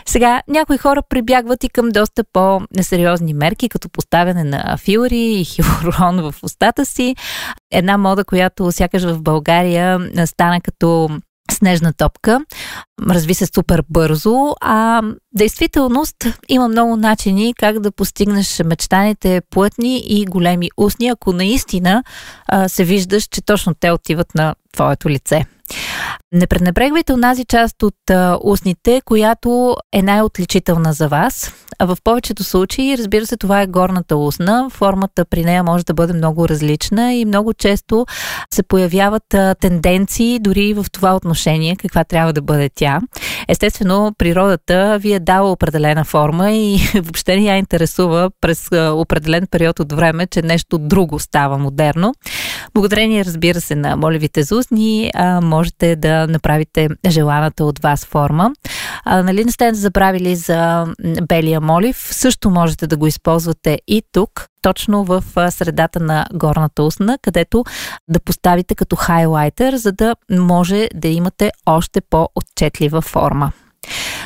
Сега, 0.05 0.41
някои 0.47 0.77
хора 0.77 1.01
прибягват 1.09 1.63
и 1.63 1.69
към 1.69 1.89
доста 1.89 2.23
по-несериозни 2.33 3.33
мерки, 3.33 3.69
като 3.69 3.89
поставяне 3.89 4.43
на 4.43 4.77
филри 4.77 5.19
и 5.19 5.45
хилорон 5.45 6.21
в 6.21 6.35
устата 6.43 6.85
си. 6.85 7.15
Една 7.71 7.97
мода, 7.97 8.25
която 8.25 8.71
сякаш 8.71 9.03
в 9.03 9.21
България 9.21 9.99
стана 10.25 10.61
като 10.61 11.09
снежна 11.59 11.93
топка. 11.93 12.41
Разви 13.09 13.33
се 13.33 13.45
супер 13.45 13.83
бързо, 13.89 14.55
а 14.61 15.01
действителност 15.35 16.15
има 16.49 16.67
много 16.67 16.95
начини 16.95 17.53
как 17.53 17.79
да 17.79 17.91
постигнеш 17.91 18.61
мечтаните 18.65 19.41
плътни 19.49 20.03
и 20.05 20.25
големи 20.25 20.69
устни, 20.77 21.07
ако 21.07 21.33
наистина 21.33 22.03
а, 22.47 22.69
се 22.69 22.83
виждаш, 22.83 23.23
че 23.23 23.41
точно 23.41 23.73
те 23.73 23.91
отиват 23.91 24.35
на 24.35 24.55
твоето 24.73 25.09
лице. 25.09 25.45
Не 26.31 26.47
пренебрегвайте 26.47 27.13
онази 27.13 27.45
част 27.45 27.83
от 27.83 28.09
а, 28.09 28.37
устните, 28.43 29.01
която 29.05 29.75
е 29.93 30.01
най-отличителна 30.01 30.93
за 30.93 31.07
вас. 31.07 31.53
В 31.81 31.97
повечето 32.03 32.43
случаи, 32.43 32.97
разбира 32.97 33.25
се, 33.25 33.37
това 33.37 33.61
е 33.61 33.67
горната 33.67 34.17
устна. 34.17 34.69
Формата 34.69 35.25
при 35.25 35.45
нея 35.45 35.63
може 35.63 35.85
да 35.85 35.93
бъде 35.93 36.13
много 36.13 36.49
различна 36.49 37.13
и 37.13 37.25
много 37.25 37.53
често 37.53 38.05
се 38.53 38.63
появяват 38.63 39.33
а, 39.33 39.55
тенденции 39.55 40.39
дори 40.39 40.73
в 40.73 40.85
това 40.91 41.15
отношение, 41.15 41.75
каква 41.75 42.03
трябва 42.03 42.33
да 42.33 42.41
бъде 42.41 42.69
тя. 42.75 43.01
Естествено, 43.47 44.13
природата 44.17 44.97
ви 45.01 45.13
е 45.13 45.19
дала 45.19 45.51
определена 45.51 46.05
форма 46.05 46.51
и 46.51 46.77
въобще 46.93 47.35
не 47.35 47.45
я 47.45 47.57
интересува 47.57 48.29
през 48.41 48.71
а, 48.71 48.91
определен 48.93 49.47
период 49.51 49.79
от 49.79 49.93
време, 49.93 50.27
че 50.27 50.41
нещо 50.41 50.77
друго 50.77 51.19
става 51.19 51.57
модерно. 51.57 52.13
Благодарение, 52.73 53.25
разбира 53.25 53.61
се, 53.61 53.75
на 53.75 53.95
молевите 53.95 54.43
зусни, 54.43 55.11
а, 55.13 55.41
можете 55.41 55.95
да 55.95 56.27
направите 56.27 56.89
желаната 57.07 57.65
от 57.65 57.79
вас 57.79 58.05
форма. 58.05 58.51
А, 59.05 59.23
нали 59.23 59.45
не 59.45 59.51
сте 59.51 59.73
забравили 59.73 60.35
за 60.35 60.85
белия 61.27 61.61
молив? 61.61 61.97
Също 62.11 62.49
можете 62.49 62.87
да 62.87 62.97
го 62.97 63.07
използвате 63.07 63.79
и 63.87 64.03
тук, 64.11 64.45
точно 64.61 65.03
в 65.03 65.23
средата 65.51 65.99
на 65.99 66.25
горната 66.33 66.83
устна, 66.83 67.17
където 67.21 67.63
да 68.07 68.19
поставите 68.19 68.75
като 68.75 68.95
хайлайтер, 68.95 69.75
за 69.75 69.91
да 69.91 70.15
може 70.31 70.87
да 70.95 71.07
имате 71.07 71.51
още 71.65 72.01
по-отчетлива 72.01 73.01
форма. 73.01 73.51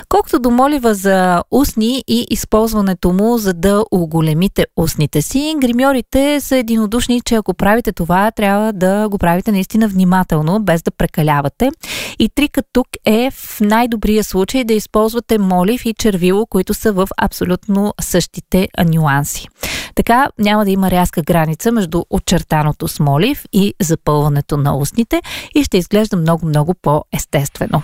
Колкото 0.10 0.40
до 0.40 0.52
молива 0.52 0.94
за 0.94 1.44
устни 1.52 2.04
и 2.08 2.28
използването 2.30 3.14
му, 3.14 3.38
за 3.38 3.54
да 3.54 3.84
оголемите 3.92 4.66
устните 4.78 5.22
си, 5.22 5.56
гримьорите 5.58 6.42
са 6.42 6.58
единодушни, 6.58 7.22
че 7.22 7.36
ако 7.36 7.54
правите 7.54 7.92
това, 7.92 8.32
трябва 8.32 8.74
да 8.74 9.10
го 9.10 9.18
правите 9.18 9.52
наистина 9.52 9.88
внимателно, 9.88 10.60
без 10.60 10.82
да 10.82 10.92
прекалявате. 10.92 11.72
И 12.20 12.30
трикът 12.30 12.66
тук 12.74 12.88
е 13.06 13.32
в 13.32 13.62
най-добрия 13.62 14.24
случай 14.24 14.64
да 14.64 14.74
използвате 14.74 15.38
молив 15.38 15.86
и 15.86 15.94
червило, 15.94 16.46
които 16.46 16.74
са 16.74 16.94
в 16.94 17.08
абсолютно 17.18 17.94
същите 18.02 18.68
нюанси. 18.86 19.48
Така 19.96 20.28
няма 20.40 20.66
да 20.66 20.72
има 20.72 20.92
рязка 20.92 21.22
граница 21.22 21.72
между 21.72 22.04
очертаното 22.10 22.88
с 22.88 23.00
молив 23.00 23.46
и 23.54 23.74
запълването 23.82 24.58
на 24.58 24.78
устните 24.78 25.22
и 25.56 25.64
ще 25.64 25.78
изглежда 25.78 26.18
много-много 26.18 26.74
по-естествено 26.82 27.82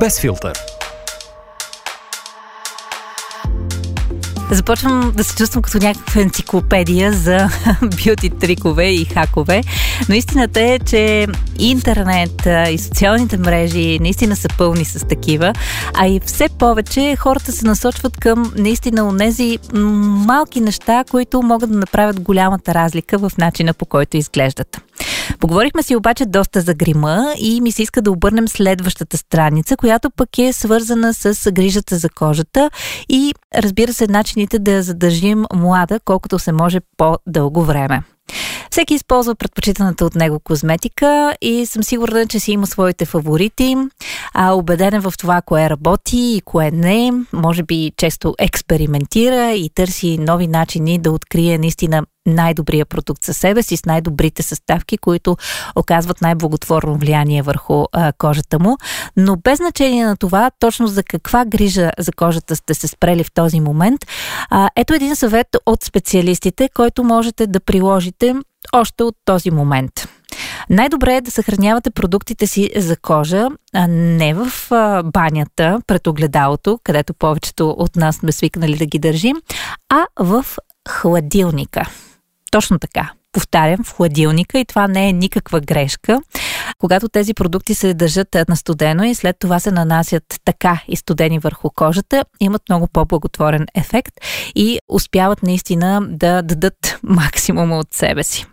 без 0.00 0.20
филтър. 0.20 0.58
Започвам 4.50 5.12
да 5.16 5.24
се 5.24 5.36
чувствам 5.36 5.62
като 5.62 5.78
някаква 5.78 6.20
енциклопедия 6.20 7.12
за 7.12 7.48
бюти 7.82 8.30
трикове 8.30 8.84
и 8.84 9.04
хакове. 9.04 9.62
Но 10.08 10.14
истината 10.14 10.60
е, 10.60 10.78
че 10.78 11.26
интернет 11.58 12.46
и 12.70 12.78
социалните 12.78 13.36
мрежи 13.36 13.98
наистина 13.98 14.36
са 14.36 14.48
пълни 14.58 14.84
с 14.84 15.06
такива, 15.06 15.52
а 15.94 16.06
и 16.06 16.20
все 16.20 16.48
повече 16.48 17.16
хората 17.16 17.52
се 17.52 17.66
насочват 17.66 18.16
към 18.16 18.52
наистина 18.56 19.16
тези 19.18 19.58
малки 20.26 20.60
неща, 20.60 21.04
които 21.10 21.42
могат 21.42 21.70
да 21.70 21.78
направят 21.78 22.20
голямата 22.20 22.74
разлика 22.74 23.18
в 23.18 23.32
начина 23.38 23.74
по 23.74 23.86
който 23.86 24.16
изглеждат. 24.16 24.80
Поговорихме 25.40 25.82
си 25.82 25.96
обаче 25.96 26.26
доста 26.26 26.60
за 26.60 26.74
грима 26.74 27.34
и 27.38 27.60
ми 27.60 27.72
се 27.72 27.82
иска 27.82 28.02
да 28.02 28.10
обърнем 28.10 28.48
следващата 28.48 29.16
страница, 29.16 29.76
която 29.76 30.10
пък 30.10 30.38
е 30.38 30.52
свързана 30.52 31.14
с 31.14 31.52
грижата 31.52 31.96
за 31.98 32.08
кожата 32.08 32.70
и 33.08 33.34
разбира 33.54 33.92
се 33.92 34.06
начините 34.06 34.58
да 34.58 34.82
задържим 34.82 35.44
млада 35.54 36.00
колкото 36.04 36.38
се 36.38 36.52
може 36.52 36.80
по-дълго 36.96 37.64
време. 37.64 38.02
Всеки 38.76 38.94
използва 38.94 39.34
предпочитаната 39.34 40.04
от 40.04 40.14
него 40.14 40.40
козметика 40.40 41.36
и 41.40 41.66
съм 41.66 41.82
сигурна, 41.82 42.26
че 42.26 42.40
си 42.40 42.52
има 42.52 42.66
своите 42.66 43.04
фаворити. 43.04 43.76
А, 44.34 44.52
убеден 44.52 45.00
в 45.00 45.14
това, 45.18 45.42
кое 45.42 45.70
работи 45.70 46.18
и 46.18 46.42
кое 46.44 46.70
не. 46.70 47.12
Може 47.32 47.62
би 47.62 47.92
често 47.96 48.34
експериментира 48.38 49.52
и 49.52 49.70
търси 49.74 50.18
нови 50.18 50.46
начини 50.46 50.98
да 50.98 51.10
открие 51.10 51.58
наистина 51.58 52.02
най-добрия 52.26 52.86
продукт 52.86 53.24
със 53.24 53.36
себе 53.36 53.62
си, 53.62 53.76
с 53.76 53.84
най-добрите 53.84 54.42
съставки, 54.42 54.98
които 54.98 55.36
оказват 55.76 56.20
най-благотворно 56.20 56.98
влияние 56.98 57.42
върху 57.42 57.84
а, 57.92 58.12
кожата 58.18 58.58
му. 58.58 58.76
Но 59.16 59.36
без 59.36 59.56
значение 59.56 60.06
на 60.06 60.16
това, 60.16 60.50
точно 60.58 60.86
за 60.86 61.02
каква 61.02 61.44
грижа 61.44 61.90
за 61.98 62.12
кожата 62.12 62.56
сте 62.56 62.74
се 62.74 62.88
спрели 62.88 63.24
в 63.24 63.32
този 63.32 63.60
момент, 63.60 64.00
а, 64.50 64.70
ето 64.76 64.94
един 64.94 65.16
съвет 65.16 65.48
от 65.66 65.84
специалистите, 65.84 66.68
който 66.74 67.04
можете 67.04 67.46
да 67.46 67.60
приложите 67.60 68.34
още 68.72 69.02
от 69.04 69.14
този 69.24 69.50
момент. 69.50 69.92
Най-добре 70.70 71.16
е 71.16 71.20
да 71.20 71.30
съхранявате 71.30 71.90
продуктите 71.90 72.46
си 72.46 72.70
за 72.76 72.96
кожа 72.96 73.48
а 73.74 73.86
не 73.88 74.34
в 74.34 74.72
а, 74.72 75.02
банята 75.02 75.80
пред 75.86 76.06
огледалото, 76.06 76.78
където 76.84 77.14
повечето 77.14 77.70
от 77.70 77.96
нас 77.96 78.16
сме 78.16 78.32
свикнали 78.32 78.76
да 78.76 78.86
ги 78.86 78.98
държим, 78.98 79.36
а 79.88 80.06
в 80.20 80.46
хладилника. 80.88 81.90
Точно 82.56 82.78
така. 82.78 83.12
Повтарям, 83.32 83.84
в 83.84 83.92
хладилника 83.92 84.58
и 84.58 84.64
това 84.64 84.88
не 84.88 85.08
е 85.08 85.12
никаква 85.12 85.60
грешка. 85.60 86.20
Когато 86.78 87.08
тези 87.08 87.34
продукти 87.34 87.74
се 87.74 87.94
държат 87.94 88.36
на 88.48 88.56
студено 88.56 89.04
и 89.04 89.14
след 89.14 89.36
това 89.38 89.60
се 89.60 89.70
нанасят 89.70 90.22
така 90.44 90.82
и 90.88 90.96
студени 90.96 91.38
върху 91.38 91.70
кожата, 91.70 92.24
имат 92.40 92.62
много 92.68 92.86
по-благотворен 92.86 93.66
ефект 93.74 94.14
и 94.54 94.78
успяват 94.88 95.42
наистина 95.42 96.00
да 96.08 96.42
дадат 96.42 96.98
максимума 97.02 97.78
от 97.78 97.94
себе 97.94 98.22
си. 98.22 98.46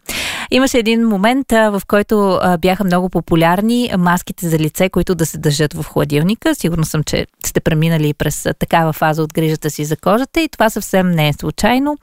Имаше 0.51 0.77
един 0.77 1.07
момент, 1.07 1.51
в 1.51 1.81
който 1.87 2.39
бяха 2.59 2.83
много 2.83 3.09
популярни 3.09 3.91
маските 3.97 4.49
за 4.49 4.59
лице, 4.59 4.89
които 4.89 5.15
да 5.15 5.25
се 5.25 5.37
държат 5.37 5.73
в 5.73 5.83
хладилника. 5.83 6.55
Сигурно 6.55 6.85
съм, 6.85 7.03
че 7.03 7.27
сте 7.45 7.59
преминали 7.59 8.13
през 8.13 8.47
такава 8.59 8.93
фаза 8.93 9.23
от 9.23 9.33
грижата 9.33 9.69
си 9.69 9.85
за 9.85 9.97
кожата 9.97 10.41
и 10.41 10.49
това 10.49 10.69
съвсем 10.69 11.11
не 11.11 11.27
е 11.27 11.33
случайно. 11.33 11.97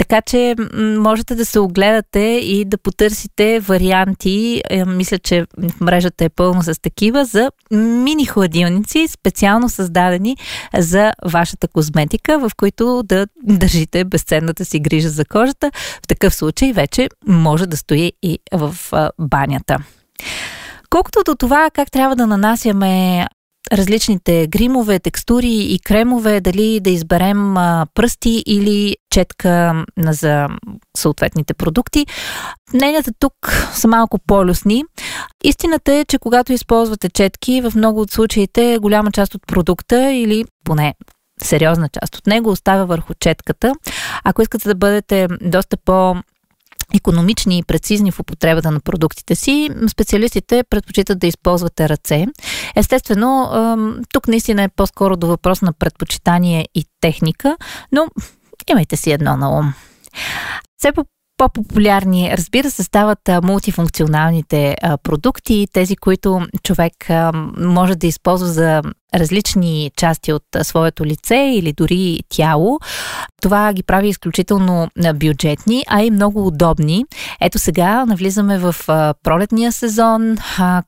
Така 0.00 0.20
че 0.20 0.54
можете 0.98 1.34
да 1.34 1.44
се 1.44 1.58
огледате 1.58 2.20
и 2.42 2.64
да 2.64 2.78
потърсите 2.78 3.60
варианти. 3.60 4.62
Е, 4.70 4.84
мисля, 4.84 5.18
че 5.18 5.46
мрежата 5.80 6.24
е 6.24 6.28
пълна 6.28 6.62
с 6.62 6.80
такива 6.82 7.24
за 7.24 7.50
мини 7.70 8.26
хладилници, 8.26 9.08
специално 9.08 9.68
създадени 9.68 10.36
за 10.78 11.12
вашата 11.24 11.68
козметика, 11.68 12.38
в 12.38 12.50
които 12.56 13.02
да 13.02 13.26
държите 13.42 14.04
безценната 14.04 14.64
си 14.64 14.80
грижа 14.80 15.08
за 15.08 15.24
кожата. 15.24 15.70
В 16.04 16.06
такъв 16.08 16.34
случай 16.34 16.72
вече 16.72 17.08
може 17.26 17.66
да 17.66 17.76
стои 17.76 18.12
и 18.22 18.38
в 18.52 18.76
банята. 19.18 19.78
Колкото 20.90 21.22
до 21.26 21.34
това 21.34 21.70
как 21.74 21.90
трябва 21.90 22.16
да 22.16 22.26
нанасяме 22.26 23.26
различните 23.72 24.46
гримове, 24.46 24.98
текстури 24.98 25.52
и 25.52 25.78
кремове, 25.78 26.40
дали 26.40 26.80
да 26.80 26.90
изберем 26.90 27.54
пръсти 27.94 28.42
или 28.46 28.96
четка 29.10 29.84
за 29.98 30.48
съответните 30.96 31.54
продукти. 31.54 32.06
Мненията 32.74 33.10
тук 33.18 33.34
са 33.74 33.88
малко 33.88 34.18
по-люсни. 34.26 34.84
Истината 35.44 35.92
е, 35.92 36.04
че 36.04 36.18
когато 36.18 36.52
използвате 36.52 37.08
четки, 37.08 37.60
в 37.60 37.72
много 37.76 38.00
от 38.00 38.10
случаите 38.10 38.78
голяма 38.80 39.12
част 39.12 39.34
от 39.34 39.46
продукта 39.46 40.12
или 40.12 40.44
поне 40.64 40.94
сериозна 41.42 41.88
част 41.88 42.16
от 42.16 42.26
него 42.26 42.50
оставя 42.50 42.86
върху 42.86 43.14
четката. 43.14 43.72
Ако 44.24 44.42
искате 44.42 44.68
да 44.68 44.74
бъдете 44.74 45.28
доста 45.42 45.76
по 45.76 46.16
економични 46.94 47.58
и 47.58 47.62
прецизни 47.62 48.12
в 48.12 48.20
употребата 48.20 48.70
на 48.70 48.80
продуктите 48.80 49.34
си, 49.34 49.70
специалистите 49.90 50.64
предпочитат 50.70 51.18
да 51.18 51.26
използвате 51.26 51.88
ръце. 51.88 52.26
Естествено, 52.76 53.50
тук 54.12 54.28
наистина 54.28 54.62
е 54.62 54.68
по-скоро 54.68 55.16
до 55.16 55.26
въпрос 55.26 55.62
на 55.62 55.72
предпочитание 55.72 56.66
и 56.74 56.84
техника, 57.00 57.56
но 57.92 58.06
имайте 58.70 58.96
си 58.96 59.10
едно 59.10 59.36
на 59.36 59.58
ум. 59.58 59.72
Все 60.78 60.92
по 60.92 61.04
по-популярни, 61.36 62.32
разбира 62.36 62.70
се, 62.70 62.84
стават 62.84 63.18
мултифункционалните 63.42 64.76
продукти, 65.02 65.66
тези, 65.72 65.96
които 65.96 66.46
човек 66.62 66.92
може 67.58 67.96
да 67.96 68.06
използва 68.06 68.48
за 68.48 68.82
различни 69.14 69.90
части 69.96 70.32
от 70.32 70.44
своето 70.62 71.06
лице 71.06 71.36
или 71.36 71.72
дори 71.72 72.20
тяло. 72.28 72.80
Това 73.42 73.72
ги 73.72 73.82
прави 73.82 74.08
изключително 74.08 74.88
бюджетни, 75.14 75.84
а 75.88 76.02
и 76.02 76.10
много 76.10 76.46
удобни. 76.46 77.04
Ето 77.40 77.58
сега 77.58 78.04
навлизаме 78.06 78.58
в 78.58 78.74
пролетния 79.22 79.72
сезон. 79.72 80.36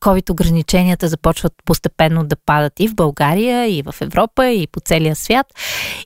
COVID 0.01 0.31
ограниченията 0.31 1.09
започват 1.09 1.53
постепенно 1.65 2.25
да 2.25 2.37
падат 2.47 2.81
и 2.81 2.89
в 2.89 2.95
България, 2.95 3.69
и 3.69 3.83
в 3.83 3.95
Европа, 4.01 4.47
и 4.47 4.67
по 4.67 4.81
целия 4.81 5.17
свят. 5.17 5.47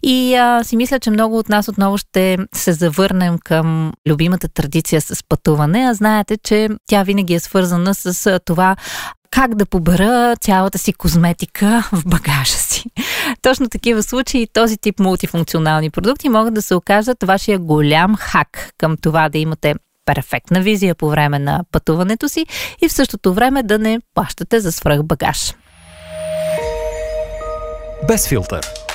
И 0.02 0.34
а, 0.34 0.64
си 0.64 0.76
мисля, 0.76 0.98
че 0.98 1.10
много 1.10 1.38
от 1.38 1.48
нас 1.48 1.68
отново 1.68 1.98
ще 1.98 2.38
се 2.54 2.72
завърнем 2.72 3.38
към 3.44 3.92
любимата 4.08 4.48
традиция 4.48 5.00
с 5.00 5.24
пътуване. 5.28 5.86
А 5.90 5.94
знаете, 5.94 6.36
че 6.36 6.68
тя 6.86 7.02
винаги 7.02 7.34
е 7.34 7.40
свързана 7.40 7.94
с 7.94 8.40
това 8.44 8.76
как 9.30 9.54
да 9.54 9.66
побера 9.66 10.36
цялата 10.40 10.78
си 10.78 10.92
козметика 10.92 11.88
в 11.92 12.02
багажа 12.06 12.56
си. 12.56 12.84
Точно 13.42 13.68
такива 13.68 14.02
случаи 14.02 14.48
този 14.52 14.76
тип 14.76 15.00
мултифункционални 15.00 15.90
продукти 15.90 16.28
могат 16.28 16.54
да 16.54 16.62
се 16.62 16.74
окажат 16.74 17.22
вашия 17.22 17.58
голям 17.58 18.16
хак 18.16 18.70
към 18.78 18.96
това 18.96 19.28
да 19.28 19.38
имате 19.38 19.74
перфектна 20.06 20.60
визия 20.60 20.94
по 20.94 21.10
време 21.10 21.38
на 21.38 21.64
пътуването 21.72 22.28
си 22.28 22.46
и 22.82 22.88
в 22.88 22.92
същото 22.92 23.34
време 23.34 23.62
да 23.62 23.78
не 23.78 24.00
плащате 24.14 24.60
за 24.60 24.72
свръх 24.72 25.02
багаж. 25.02 25.54
Без 28.08 28.28
филтър 28.28 28.85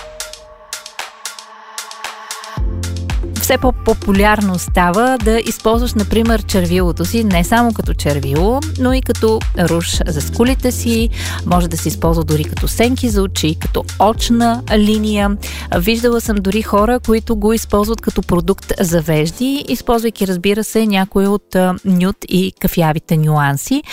все 3.51 3.57
по-популярно 3.57 4.59
става 4.59 5.17
да 5.17 5.39
използваш, 5.39 5.93
например, 5.93 6.43
червилото 6.43 7.05
си 7.05 7.23
не 7.23 7.43
само 7.43 7.73
като 7.73 7.93
червило, 7.93 8.59
но 8.79 8.93
и 8.93 9.01
като 9.01 9.39
руш 9.59 9.99
за 10.07 10.21
скулите 10.21 10.71
си. 10.71 11.09
Може 11.45 11.67
да 11.67 11.77
се 11.77 11.87
използва 11.87 12.23
дори 12.23 12.43
като 12.43 12.67
сенки 12.67 13.09
за 13.09 13.21
очи, 13.21 13.55
като 13.59 13.83
очна 13.99 14.63
линия. 14.75 15.37
Виждала 15.77 16.21
съм 16.21 16.35
дори 16.35 16.61
хора, 16.61 16.99
които 16.99 17.35
го 17.35 17.53
използват 17.53 18.01
като 18.01 18.21
продукт 18.21 18.73
за 18.79 19.01
вежди, 19.01 19.65
използвайки, 19.67 20.27
разбира 20.27 20.63
се, 20.63 20.85
някои 20.85 21.27
от 21.27 21.55
нюд 21.85 22.15
и 22.29 22.53
кафявите 22.59 23.17
нюанси. 23.17 23.83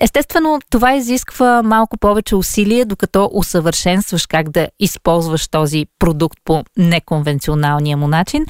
Естествено, 0.00 0.58
това 0.70 0.94
изисква 0.94 1.62
малко 1.62 1.98
повече 1.98 2.36
усилие, 2.36 2.84
докато 2.84 3.30
усъвършенстваш 3.32 4.26
как 4.26 4.50
да 4.50 4.68
използваш 4.80 5.48
този 5.48 5.86
продукт 5.98 6.38
по 6.44 6.64
неконвенционалния 6.76 7.96
му 7.96 8.08
начин. 8.08 8.46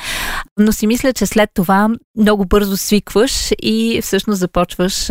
Но 0.59 0.72
си 0.72 0.87
мисля, 0.87 1.12
че 1.12 1.26
след 1.26 1.50
това 1.54 1.88
много 2.18 2.44
бързо 2.44 2.76
свикваш 2.76 3.50
и 3.62 4.00
всъщност 4.02 4.40
започваш 4.40 5.07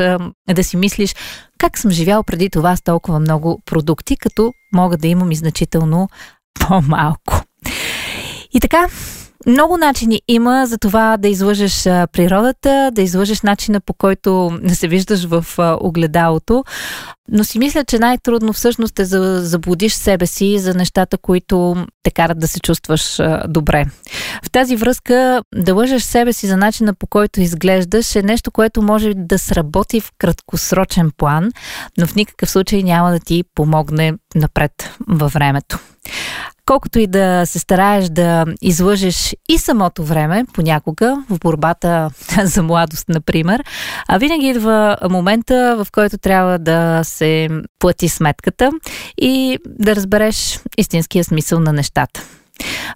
да 0.54 0.64
си 0.64 0.78
мислиш 0.78 1.16
как 1.58 1.78
съм 1.78 1.92
живял 1.92 2.24
преди 2.24 2.50
това 2.50 2.76
с 2.76 2.82
толкова 2.82 3.20
много 3.20 3.62
продукти, 3.66 4.18
като 4.18 4.54
мога 4.74 4.98
да 4.98 5.08
имам 5.08 5.32
и 5.32 5.36
значително 5.36 6.10
по-малко. 6.60 7.42
И 8.54 8.60
така, 8.60 8.88
много 9.48 9.78
начини 9.78 10.22
има 10.28 10.66
за 10.66 10.78
това 10.78 11.18
да 11.18 11.28
излъжеш 11.28 11.84
природата, 11.84 12.92
да 12.94 13.02
излъжеш 13.02 13.42
начина 13.42 13.80
по 13.80 13.94
който 13.94 14.60
не 14.62 14.76
се 14.76 14.88
виждаш 14.88 15.26
в 15.26 15.46
огледалото. 15.82 16.64
Но 17.32 17.44
си 17.44 17.60
мисля, 17.60 17.84
че 17.84 18.00
най-трудно 18.00 18.54
всъщност 18.54 19.00
е 19.00 19.06
да 19.06 19.42
заблудиш 19.42 19.94
себе 19.94 20.26
си 20.26 20.60
за 20.60 20.74
нещата, 20.74 21.18
които 21.18 21.86
те 22.04 22.12
карат 22.12 22.40
да 22.40 22.48
се 22.48 22.60
чувстваш 22.60 23.20
добре. 23.48 23.86
В 24.44 24.52
тази 24.52 24.76
връзка 24.76 25.44
да 25.56 25.74
лъжеш 25.74 26.04
себе 26.04 26.34
си 26.34 26.48
за 26.48 26.58
начина 26.58 26.94
по 26.94 27.08
който 27.08 27.42
изглеждаш 27.42 28.16
е 28.16 28.22
нещо, 28.22 28.52
което 28.52 28.82
може 28.82 29.14
да 29.16 29.40
сработи 29.40 30.02
в 30.02 30.12
краткосрочен 30.18 31.12
план, 31.18 31.52
но 31.98 32.08
в 32.08 32.16
никакъв 32.16 32.50
случай 32.50 32.84
няма 32.84 33.12
да 33.12 33.20
ти 33.20 33.44
помогне 33.56 34.14
напред 34.36 34.72
във 35.08 35.34
времето. 35.34 35.80
Колкото 36.66 37.00
и 37.00 37.08
да 37.08 37.46
се 37.46 37.60
стараеш 37.60 38.06
да 38.10 38.46
излъжеш 38.62 39.36
и 39.50 39.58
самото 39.58 40.04
време, 40.04 40.46
понякога, 40.54 41.24
в 41.30 41.40
борбата 41.40 42.10
за 42.44 42.64
младост, 42.64 43.10
например, 43.10 43.64
а 44.08 44.18
винаги 44.18 44.48
идва 44.48 44.98
момента, 45.10 45.76
в 45.84 45.92
който 45.92 46.18
трябва 46.18 46.60
да 46.60 47.02
се 47.04 47.50
плати 47.80 48.10
сметката 48.10 48.72
и 49.18 49.58
да 49.66 49.96
разбереш 49.96 50.60
истинския 50.78 51.24
смисъл 51.24 51.60
на 51.60 51.74
нещата. 51.74 52.24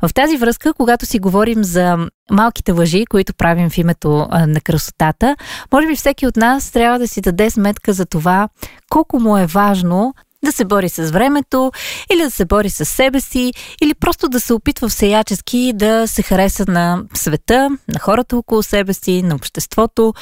В 0.01 0.13
тази 0.13 0.38
връзка, 0.38 0.73
когато 0.73 1.06
си 1.06 1.19
говорим 1.19 1.63
за 1.63 1.97
малките 2.32 2.71
лъжи, 2.71 3.06
които 3.06 3.34
правим 3.34 3.69
в 3.69 3.77
името 3.77 4.27
на 4.47 4.62
красотата, 4.62 5.36
може 5.73 5.88
би 5.88 5.95
всеки 5.95 6.27
от 6.27 6.36
нас 6.36 6.71
трябва 6.71 6.99
да 6.99 7.08
си 7.08 7.21
даде 7.21 7.49
сметка 7.49 7.93
за 7.93 8.06
това 8.06 8.49
колко 8.89 9.19
му 9.19 9.38
е 9.38 9.45
важно 9.45 10.13
да 10.45 10.52
се 10.52 10.65
бори 10.65 10.89
с 10.89 11.12
времето, 11.12 11.71
или 12.13 12.21
да 12.21 12.32
се 12.32 12.45
бори 12.45 12.69
с 12.69 12.86
себе 12.86 13.21
си, 13.21 13.54
или 13.82 13.93
просто 13.93 14.30
да 14.30 14.39
се 14.39 14.54
опитва 14.54 14.89
всеячески 14.89 15.73
да 15.76 16.08
се 16.08 16.21
хареса 16.23 16.65
на 16.67 17.04
света, 17.13 17.69
на 17.88 18.00
хората 18.00 18.38
около 18.38 18.63
себе 18.63 18.93
си, 18.93 19.23
на 19.23 19.36
обществото 19.36 20.13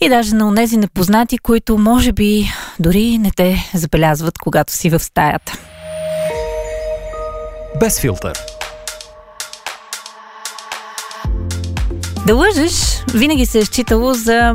и 0.00 0.08
даже 0.08 0.34
на 0.34 0.48
онези 0.48 0.76
непознати, 0.76 1.38
които 1.38 1.78
може 1.78 2.12
би 2.12 2.48
дори 2.80 3.18
не 3.18 3.30
те 3.36 3.70
забелязват, 3.74 4.38
когато 4.38 4.72
си 4.72 4.90
в 4.90 4.98
стаята. 4.98 5.52
Без 7.80 8.00
филтър. 8.00 8.38
Да 12.26 12.34
лъжеш 12.34 13.04
винаги 13.14 13.46
се 13.46 13.58
е 13.58 13.64
считало 13.64 14.14
за 14.14 14.54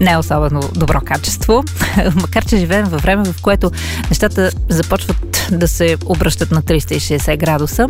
не 0.00 0.12
е 0.12 0.16
особено 0.16 0.60
добро 0.74 1.00
качество, 1.00 1.64
макар 2.14 2.44
че 2.44 2.56
живеем 2.56 2.84
във 2.84 3.02
време, 3.02 3.24
в 3.24 3.42
което 3.42 3.70
нещата 4.10 4.50
започват 4.68 5.48
да 5.52 5.68
се 5.68 5.96
обръщат 6.06 6.50
на 6.50 6.62
360 6.62 7.36
градуса. 7.36 7.88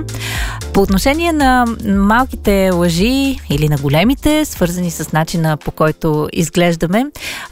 По 0.72 0.82
отношение 0.82 1.32
на 1.32 1.66
малките 1.86 2.70
лъжи 2.70 3.38
или 3.50 3.68
на 3.68 3.76
големите, 3.76 4.44
свързани 4.44 4.90
с 4.90 5.12
начина 5.12 5.56
по 5.56 5.70
който 5.70 6.28
изглеждаме, 6.32 7.06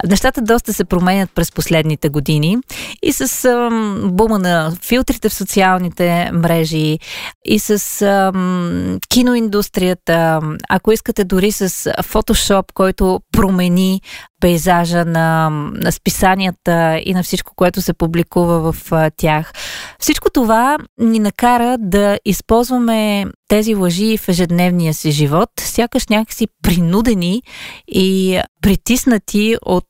нещата 0.07 0.41
доста 0.41 0.73
се 0.73 0.85
променят 0.85 1.31
през 1.35 1.53
последните 1.53 2.09
години 2.09 2.59
и 3.03 3.13
с 3.13 3.45
ам, 3.45 4.01
бума 4.05 4.39
на 4.39 4.73
филтрите 4.83 5.29
в 5.29 5.35
социалните 5.35 6.31
мрежи 6.33 6.99
и 7.45 7.59
с 7.59 8.03
ам, 8.03 8.99
киноиндустрията, 9.09 10.41
ако 10.69 10.93
искате 10.93 11.25
дори 11.25 11.53
с 11.53 11.93
фотошоп, 12.03 12.73
който 12.73 13.21
промени 13.37 14.01
пейзажа 14.41 15.05
на, 15.05 15.51
на 15.75 15.93
списанията 15.93 17.01
и 17.05 17.15
на 17.15 17.23
всичко, 17.23 17.53
което 17.57 17.83
се 17.83 17.93
публикува 17.93 18.73
в 18.73 18.93
тях. 19.17 19.53
Всичко 19.99 20.31
това 20.31 20.79
ни 20.99 21.19
накара 21.19 21.79
да 21.79 22.19
използваме 22.25 23.27
тези 23.49 23.75
лъжи 23.75 24.19
в 24.19 24.29
ежедневния 24.29 24.95
си 24.95 25.11
живот, 25.11 25.51
сякаш 25.59 26.07
някакси 26.07 26.47
принудени 26.63 27.43
и 27.89 28.41
притиснати 28.63 29.57
от 29.67 29.89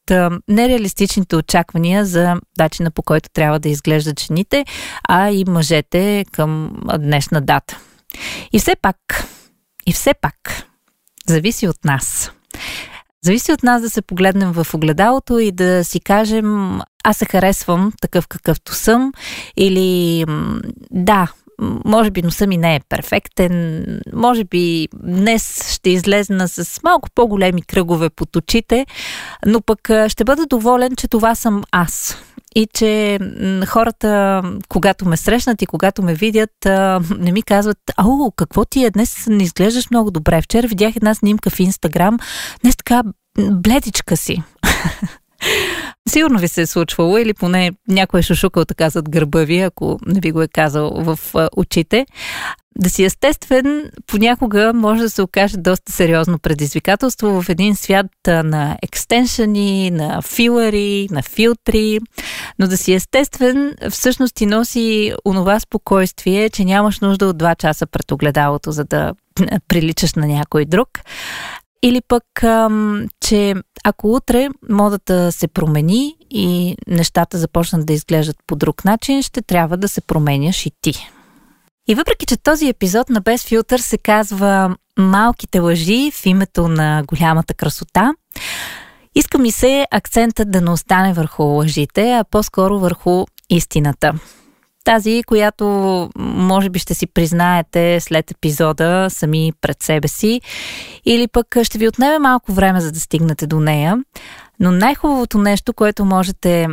нереалистичните 0.48 1.36
очаквания 1.36 2.04
за 2.04 2.34
начина 2.58 2.90
по 2.90 3.02
който 3.02 3.28
трябва 3.32 3.58
да 3.58 3.68
изглеждат 3.68 4.20
жените, 4.20 4.64
а 5.08 5.30
и 5.30 5.44
мъжете 5.48 6.24
към 6.32 6.70
днешна 6.98 7.40
дата. 7.40 7.78
И 8.52 8.58
все 8.58 8.76
пак, 8.82 8.96
и 9.86 9.92
все 9.92 10.14
пак, 10.14 10.66
зависи 11.26 11.68
от 11.68 11.84
нас. 11.84 12.30
Зависи 13.26 13.52
от 13.52 13.62
нас 13.62 13.82
да 13.82 13.90
се 13.90 14.02
погледнем 14.02 14.52
в 14.52 14.66
огледалото 14.74 15.38
и 15.38 15.52
да 15.52 15.84
си 15.84 16.00
кажем 16.00 16.80
аз 17.04 17.16
се 17.16 17.24
харесвам 17.24 17.92
такъв 18.00 18.28
какъвто 18.28 18.74
съм 18.74 19.12
или 19.56 20.24
да, 20.90 21.32
може 21.84 22.10
би 22.10 22.22
носа 22.22 22.46
ми 22.46 22.56
не 22.56 22.74
е 22.74 22.80
перфектен, 22.88 23.84
може 24.12 24.44
би 24.44 24.88
днес 25.02 25.72
ще 25.72 25.90
излезна 25.90 26.48
с 26.48 26.82
малко 26.82 27.08
по-големи 27.14 27.62
кръгове 27.62 28.10
под 28.10 28.36
очите, 28.36 28.86
но 29.46 29.60
пък 29.60 29.90
ще 30.08 30.24
бъда 30.24 30.46
доволен, 30.46 30.96
че 30.96 31.08
това 31.08 31.34
съм 31.34 31.62
аз. 31.72 32.16
И 32.54 32.66
че 32.74 33.18
хората, 33.66 34.42
когато 34.68 35.08
ме 35.08 35.16
срещнат 35.16 35.62
и 35.62 35.66
когато 35.66 36.02
ме 36.02 36.14
видят, 36.14 36.50
не 37.18 37.32
ми 37.32 37.42
казват, 37.42 37.78
ау, 37.96 38.30
какво 38.36 38.64
ти 38.64 38.84
е, 38.84 38.90
днес 38.90 39.26
не 39.26 39.42
изглеждаш 39.42 39.90
много 39.90 40.10
добре. 40.10 40.42
Вчера 40.42 40.66
видях 40.66 40.96
една 40.96 41.14
снимка 41.14 41.50
в 41.50 41.60
Инстаграм, 41.60 42.18
днес 42.62 42.76
така 42.76 43.02
бледичка 43.38 44.16
си. 44.16 44.42
Сигурно 46.08 46.38
ви 46.38 46.48
се 46.48 46.62
е 46.62 46.66
случвало 46.66 47.18
или 47.18 47.34
поне 47.34 47.70
някой 47.88 48.20
е 48.20 48.22
шушукал 48.22 48.64
така 48.64 48.90
зад 48.90 49.10
гърба 49.10 49.44
ви, 49.44 49.60
ако 49.60 49.98
не 50.06 50.20
ви 50.20 50.30
го 50.30 50.42
е 50.42 50.48
казал 50.48 50.90
в 50.90 51.18
очите. 51.56 52.06
Да 52.78 52.90
си 52.90 53.04
естествен 53.04 53.90
понякога 54.06 54.72
може 54.74 55.02
да 55.02 55.10
се 55.10 55.22
окаже 55.22 55.56
доста 55.56 55.92
сериозно 55.92 56.38
предизвикателство 56.38 57.42
в 57.42 57.48
един 57.48 57.76
свят 57.76 58.06
на 58.26 58.78
екстеншъни, 58.82 59.90
на 59.90 60.22
филари, 60.22 61.08
на 61.10 61.22
филтри, 61.22 61.98
но 62.58 62.66
да 62.66 62.76
си 62.76 62.92
естествен 62.92 63.74
всъщност 63.90 64.34
ти 64.34 64.46
носи 64.46 65.12
онова 65.24 65.60
спокойствие, 65.60 66.50
че 66.50 66.64
нямаш 66.64 67.00
нужда 67.00 67.26
от 67.26 67.38
два 67.38 67.54
часа 67.54 67.86
пред 67.86 68.12
огледалото, 68.12 68.72
за 68.72 68.84
да 68.84 69.12
приличаш 69.68 70.14
на 70.14 70.26
някой 70.26 70.64
друг. 70.64 70.88
Или 71.86 72.00
пък, 72.08 72.24
че 73.20 73.54
ако 73.84 74.12
утре 74.12 74.48
модата 74.68 75.32
се 75.32 75.48
промени 75.48 76.16
и 76.30 76.76
нещата 76.86 77.38
започнат 77.38 77.86
да 77.86 77.92
изглеждат 77.92 78.36
по 78.46 78.56
друг 78.56 78.84
начин, 78.84 79.22
ще 79.22 79.42
трябва 79.42 79.76
да 79.76 79.88
се 79.88 80.00
променяш 80.00 80.66
и 80.66 80.70
ти. 80.80 81.10
И 81.88 81.94
въпреки, 81.94 82.26
че 82.26 82.36
този 82.36 82.68
епизод 82.68 83.08
на 83.08 83.20
Без 83.20 83.44
филтър 83.44 83.78
се 83.78 83.98
казва 83.98 84.76
Малките 84.98 85.58
лъжи 85.58 86.10
в 86.14 86.26
името 86.26 86.68
на 86.68 87.04
голямата 87.06 87.54
красота, 87.54 88.14
иска 89.14 89.38
ми 89.38 89.52
се 89.52 89.86
акцентът 89.90 90.50
да 90.50 90.60
не 90.60 90.70
остане 90.70 91.12
върху 91.12 91.42
лъжите, 91.42 92.12
а 92.12 92.24
по-скоро 92.24 92.78
върху 92.78 93.24
истината. 93.50 94.12
Тази, 94.86 95.22
която 95.26 95.66
може 96.18 96.70
би 96.70 96.78
ще 96.78 96.94
си 96.94 97.06
признаете 97.06 98.00
след 98.00 98.30
епизода 98.30 99.06
сами 99.10 99.52
пред 99.60 99.82
себе 99.82 100.08
си, 100.08 100.40
или 101.04 101.28
пък 101.28 101.56
ще 101.62 101.78
ви 101.78 101.88
отнеме 101.88 102.18
малко 102.18 102.52
време 102.52 102.80
за 102.80 102.92
да 102.92 103.00
стигнете 103.00 103.46
до 103.46 103.60
нея. 103.60 103.98
Но 104.60 104.70
най-хубавото 104.70 105.38
нещо, 105.38 105.72
което 105.72 106.04
можете 106.04 106.66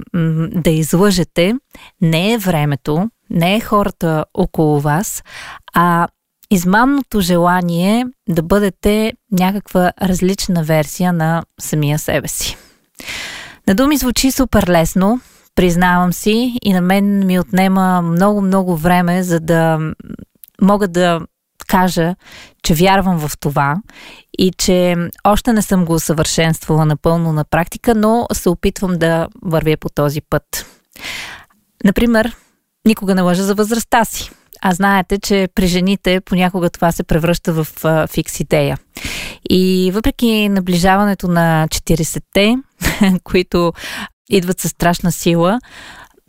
да 0.51 0.69
излъжете, 0.69 1.53
не 2.01 2.33
е 2.33 2.37
времето, 2.37 3.09
не 3.29 3.55
е 3.55 3.59
хората 3.59 4.25
около 4.33 4.79
вас, 4.79 5.23
а 5.73 6.07
измамното 6.51 7.21
желание 7.21 8.05
да 8.29 8.43
бъдете 8.43 9.13
някаква 9.31 9.91
различна 10.01 10.63
версия 10.63 11.13
на 11.13 11.43
самия 11.61 11.99
себе 11.99 12.27
си. 12.27 12.57
На 13.67 13.75
думи 13.75 13.97
звучи 13.97 14.31
супер 14.31 14.67
лесно, 14.69 15.21
признавам 15.55 16.13
си, 16.13 16.57
и 16.61 16.73
на 16.73 16.81
мен 16.81 17.25
ми 17.25 17.39
отнема 17.39 18.01
много-много 18.01 18.77
време, 18.77 19.23
за 19.23 19.39
да 19.39 19.79
мога 20.61 20.87
да 20.87 21.21
кажа, 21.67 22.15
че 22.63 22.73
вярвам 22.73 23.19
в 23.19 23.39
това 23.39 23.75
и 24.37 24.51
че 24.57 24.95
още 25.23 25.53
не 25.53 25.61
съм 25.61 25.85
го 25.85 25.93
усъвършенствала 25.93 26.85
напълно 26.85 27.33
на 27.33 27.45
практика, 27.45 27.95
но 27.95 28.27
се 28.33 28.49
опитвам 28.49 28.97
да 28.97 29.27
вървя 29.41 29.77
по 29.79 29.89
този 29.89 30.21
път. 30.21 30.65
Например, 31.83 32.35
никога 32.87 33.15
не 33.15 33.21
лъжа 33.21 33.43
за 33.43 33.55
възрастта 33.55 34.05
си. 34.05 34.31
А 34.61 34.73
знаете, 34.73 35.19
че 35.19 35.49
при 35.55 35.67
жените 35.67 36.21
понякога 36.21 36.69
това 36.69 36.91
се 36.91 37.03
превръща 37.03 37.53
в 37.53 37.67
фикс 38.07 38.39
идея. 38.39 38.77
И 39.49 39.91
въпреки 39.93 40.49
наближаването 40.49 41.27
на 41.27 41.67
40-те, 41.69 42.55
които 43.23 43.73
идват 44.37 44.59
със 44.59 44.71
страшна 44.71 45.11
сила, 45.11 45.59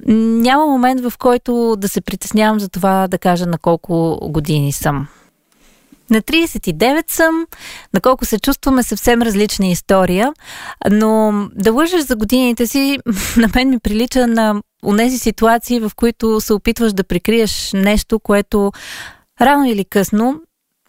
няма 0.07 0.67
момент 0.67 1.01
в 1.01 1.13
който 1.19 1.77
да 1.79 1.89
се 1.89 2.01
притеснявам 2.01 2.61
за 2.61 2.69
това 2.69 3.09
да 3.09 3.19
кажа 3.19 3.47
на 3.47 3.59
колко 3.59 4.19
години 4.23 4.73
съм. 4.73 5.07
На 6.11 6.23
39 6.23 7.11
съм, 7.11 7.47
на 7.95 8.01
колко 8.01 8.25
се 8.25 8.39
чувстваме 8.39 8.83
съвсем 8.83 9.23
различна 9.23 9.67
история, 9.67 10.33
но 10.91 11.33
да 11.55 11.73
лъжеш 11.73 12.01
за 12.01 12.17
годините 12.17 12.67
си 12.67 12.99
на 13.37 13.49
мен 13.55 13.71
ми 13.71 13.79
прилича 13.79 14.27
на 14.27 14.63
онези 14.85 15.19
ситуации, 15.19 15.81
в 15.81 15.91
които 15.97 16.41
се 16.41 16.53
опитваш 16.53 16.93
да 16.93 17.05
прикриеш 17.05 17.71
нещо, 17.75 18.21
което 18.21 18.73
рано 19.41 19.65
или 19.65 19.85
късно 19.85 20.41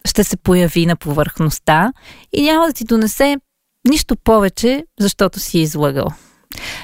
ще 0.06 0.23
се 0.23 0.38
появи 0.38 0.86
на 0.86 0.95
повърхността 0.95 1.93
и 2.34 2.43
няма 2.43 2.67
да 2.67 2.73
ти 2.73 2.84
донесе 2.84 3.38
нищо 3.88 4.15
повече, 4.15 4.86
защото 4.99 5.39
си 5.39 5.60
излъгал. 5.60 6.08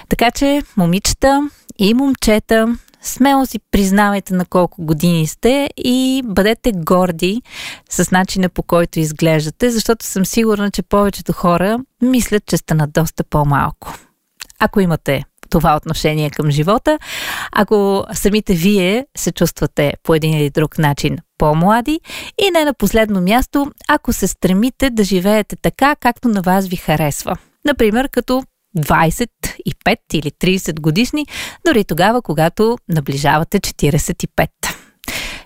Така 0.09 0.31
че, 0.31 0.61
момичета 0.77 1.49
и 1.79 1.93
момчета, 1.93 2.77
смело 3.01 3.45
си 3.45 3.59
признавайте 3.71 4.33
на 4.33 4.45
колко 4.45 4.85
години 4.85 5.27
сте 5.27 5.69
и 5.77 6.21
бъдете 6.25 6.71
горди 6.75 7.41
с 7.89 8.11
начина 8.11 8.49
по 8.49 8.63
който 8.63 8.99
изглеждате, 8.99 9.69
защото 9.69 10.05
съм 10.05 10.25
сигурна, 10.25 10.71
че 10.71 10.81
повечето 10.81 11.33
хора 11.33 11.79
мислят, 12.01 12.45
че 12.45 12.57
сте 12.57 12.73
на 12.73 12.87
доста 12.87 13.23
по-малко. 13.23 13.93
Ако 14.59 14.79
имате 14.79 15.23
това 15.51 15.75
отношение 15.75 16.29
към 16.29 16.51
живота. 16.51 16.99
Ако 17.51 18.05
самите 18.13 18.53
вие 18.53 19.05
се 19.17 19.31
чувствате 19.31 19.93
по 20.03 20.15
един 20.15 20.37
или 20.37 20.49
друг 20.49 20.77
начин 20.77 21.17
по-млади 21.37 21.99
и 22.41 22.51
не 22.51 22.65
на 22.65 22.73
последно 22.73 23.21
място, 23.21 23.71
ако 23.89 24.13
се 24.13 24.27
стремите 24.27 24.89
да 24.89 25.03
живеете 25.03 25.55
така, 25.55 25.95
както 25.95 26.27
на 26.27 26.41
вас 26.41 26.67
ви 26.67 26.75
харесва. 26.75 27.37
Например, 27.65 28.09
като 28.09 28.43
25 28.77 29.25
или 30.13 30.31
30 30.31 30.79
годишни, 30.79 31.25
дори 31.65 31.83
тогава, 31.83 32.21
когато 32.21 32.77
наближавате 32.89 33.59
45. 33.59 34.47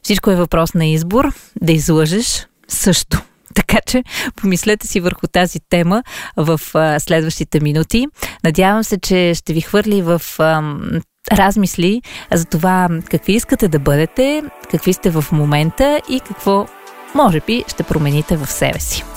Всичко 0.03 0.31
е 0.31 0.35
въпрос 0.35 0.73
на 0.73 0.85
избор, 0.85 1.33
да 1.61 1.71
излъжеш 1.71 2.47
също. 2.67 3.21
Така 3.55 3.77
че 3.87 4.03
помислете 4.35 4.87
си 4.87 4.99
върху 4.99 5.27
тази 5.27 5.59
тема 5.69 6.03
в 6.37 6.61
а, 6.73 6.99
следващите 6.99 7.59
минути. 7.59 8.07
Надявам 8.43 8.83
се, 8.83 8.97
че 8.97 9.33
ще 9.35 9.53
ви 9.53 9.61
хвърли 9.61 10.01
в 10.01 10.21
а, 10.39 10.75
размисли 11.31 12.01
за 12.33 12.45
това 12.45 12.89
какви 13.09 13.33
искате 13.33 13.67
да 13.67 13.79
бъдете, 13.79 14.43
какви 14.71 14.93
сте 14.93 15.09
в 15.09 15.25
момента 15.31 16.01
и 16.09 16.19
какво 16.19 16.67
може 17.15 17.39
би 17.39 17.63
ще 17.67 17.83
промените 17.83 18.37
в 18.37 18.51
себе 18.51 18.79
си. 18.79 19.14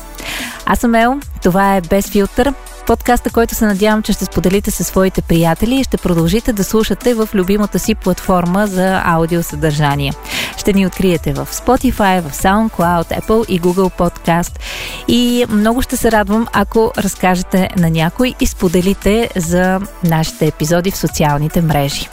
Аз 0.67 0.79
съм 0.79 0.95
Ел, 0.95 1.21
това 1.43 1.77
е 1.77 1.81
Без 1.81 2.09
филтър, 2.09 2.55
подкаста, 2.87 3.31
който 3.31 3.55
се 3.55 3.67
надявам, 3.67 4.03
че 4.03 4.13
ще 4.13 4.25
споделите 4.25 4.71
със 4.71 4.87
своите 4.87 5.23
приятели 5.23 5.81
и 5.81 5.85
ще 5.85 5.97
продължите 5.97 6.53
да 6.53 6.65
слушате 6.65 7.15
в 7.15 7.29
любимата 7.35 7.79
си 7.79 7.95
платформа 7.95 8.67
за 8.67 9.03
аудиосъдържание. 9.05 10.13
Ще 10.59 10.73
ни 10.73 10.87
откриете 10.87 11.33
в 11.33 11.49
Spotify, 11.53 12.21
в 12.21 12.33
SoundCloud, 12.33 13.21
Apple 13.21 13.47
и 13.47 13.61
Google 13.61 13.99
Podcast. 13.99 14.59
И 15.09 15.47
много 15.49 15.83
ще 15.83 15.97
се 15.97 16.13
радвам, 16.13 16.47
ако 16.53 16.93
разкажете 16.99 17.69
на 17.77 17.91
някой 17.91 18.35
и 18.41 18.47
споделите 18.47 19.31
за 19.37 19.81
нашите 20.05 20.47
епизоди 20.47 20.91
в 20.91 20.97
социалните 20.97 21.63
мрежи. 21.63 22.09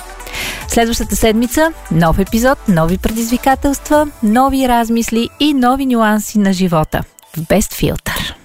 Следващата 0.67 1.15
седмица 1.15 1.73
нов 1.91 2.19
епизод, 2.19 2.57
нови 2.67 2.97
предизвикателства, 2.97 4.07
нови 4.23 4.67
размисли 4.67 5.29
и 5.39 5.53
нови 5.53 5.85
нюанси 5.85 6.39
на 6.39 6.53
живота. 6.53 7.03
Best 7.37 7.73
Filter. 7.73 8.44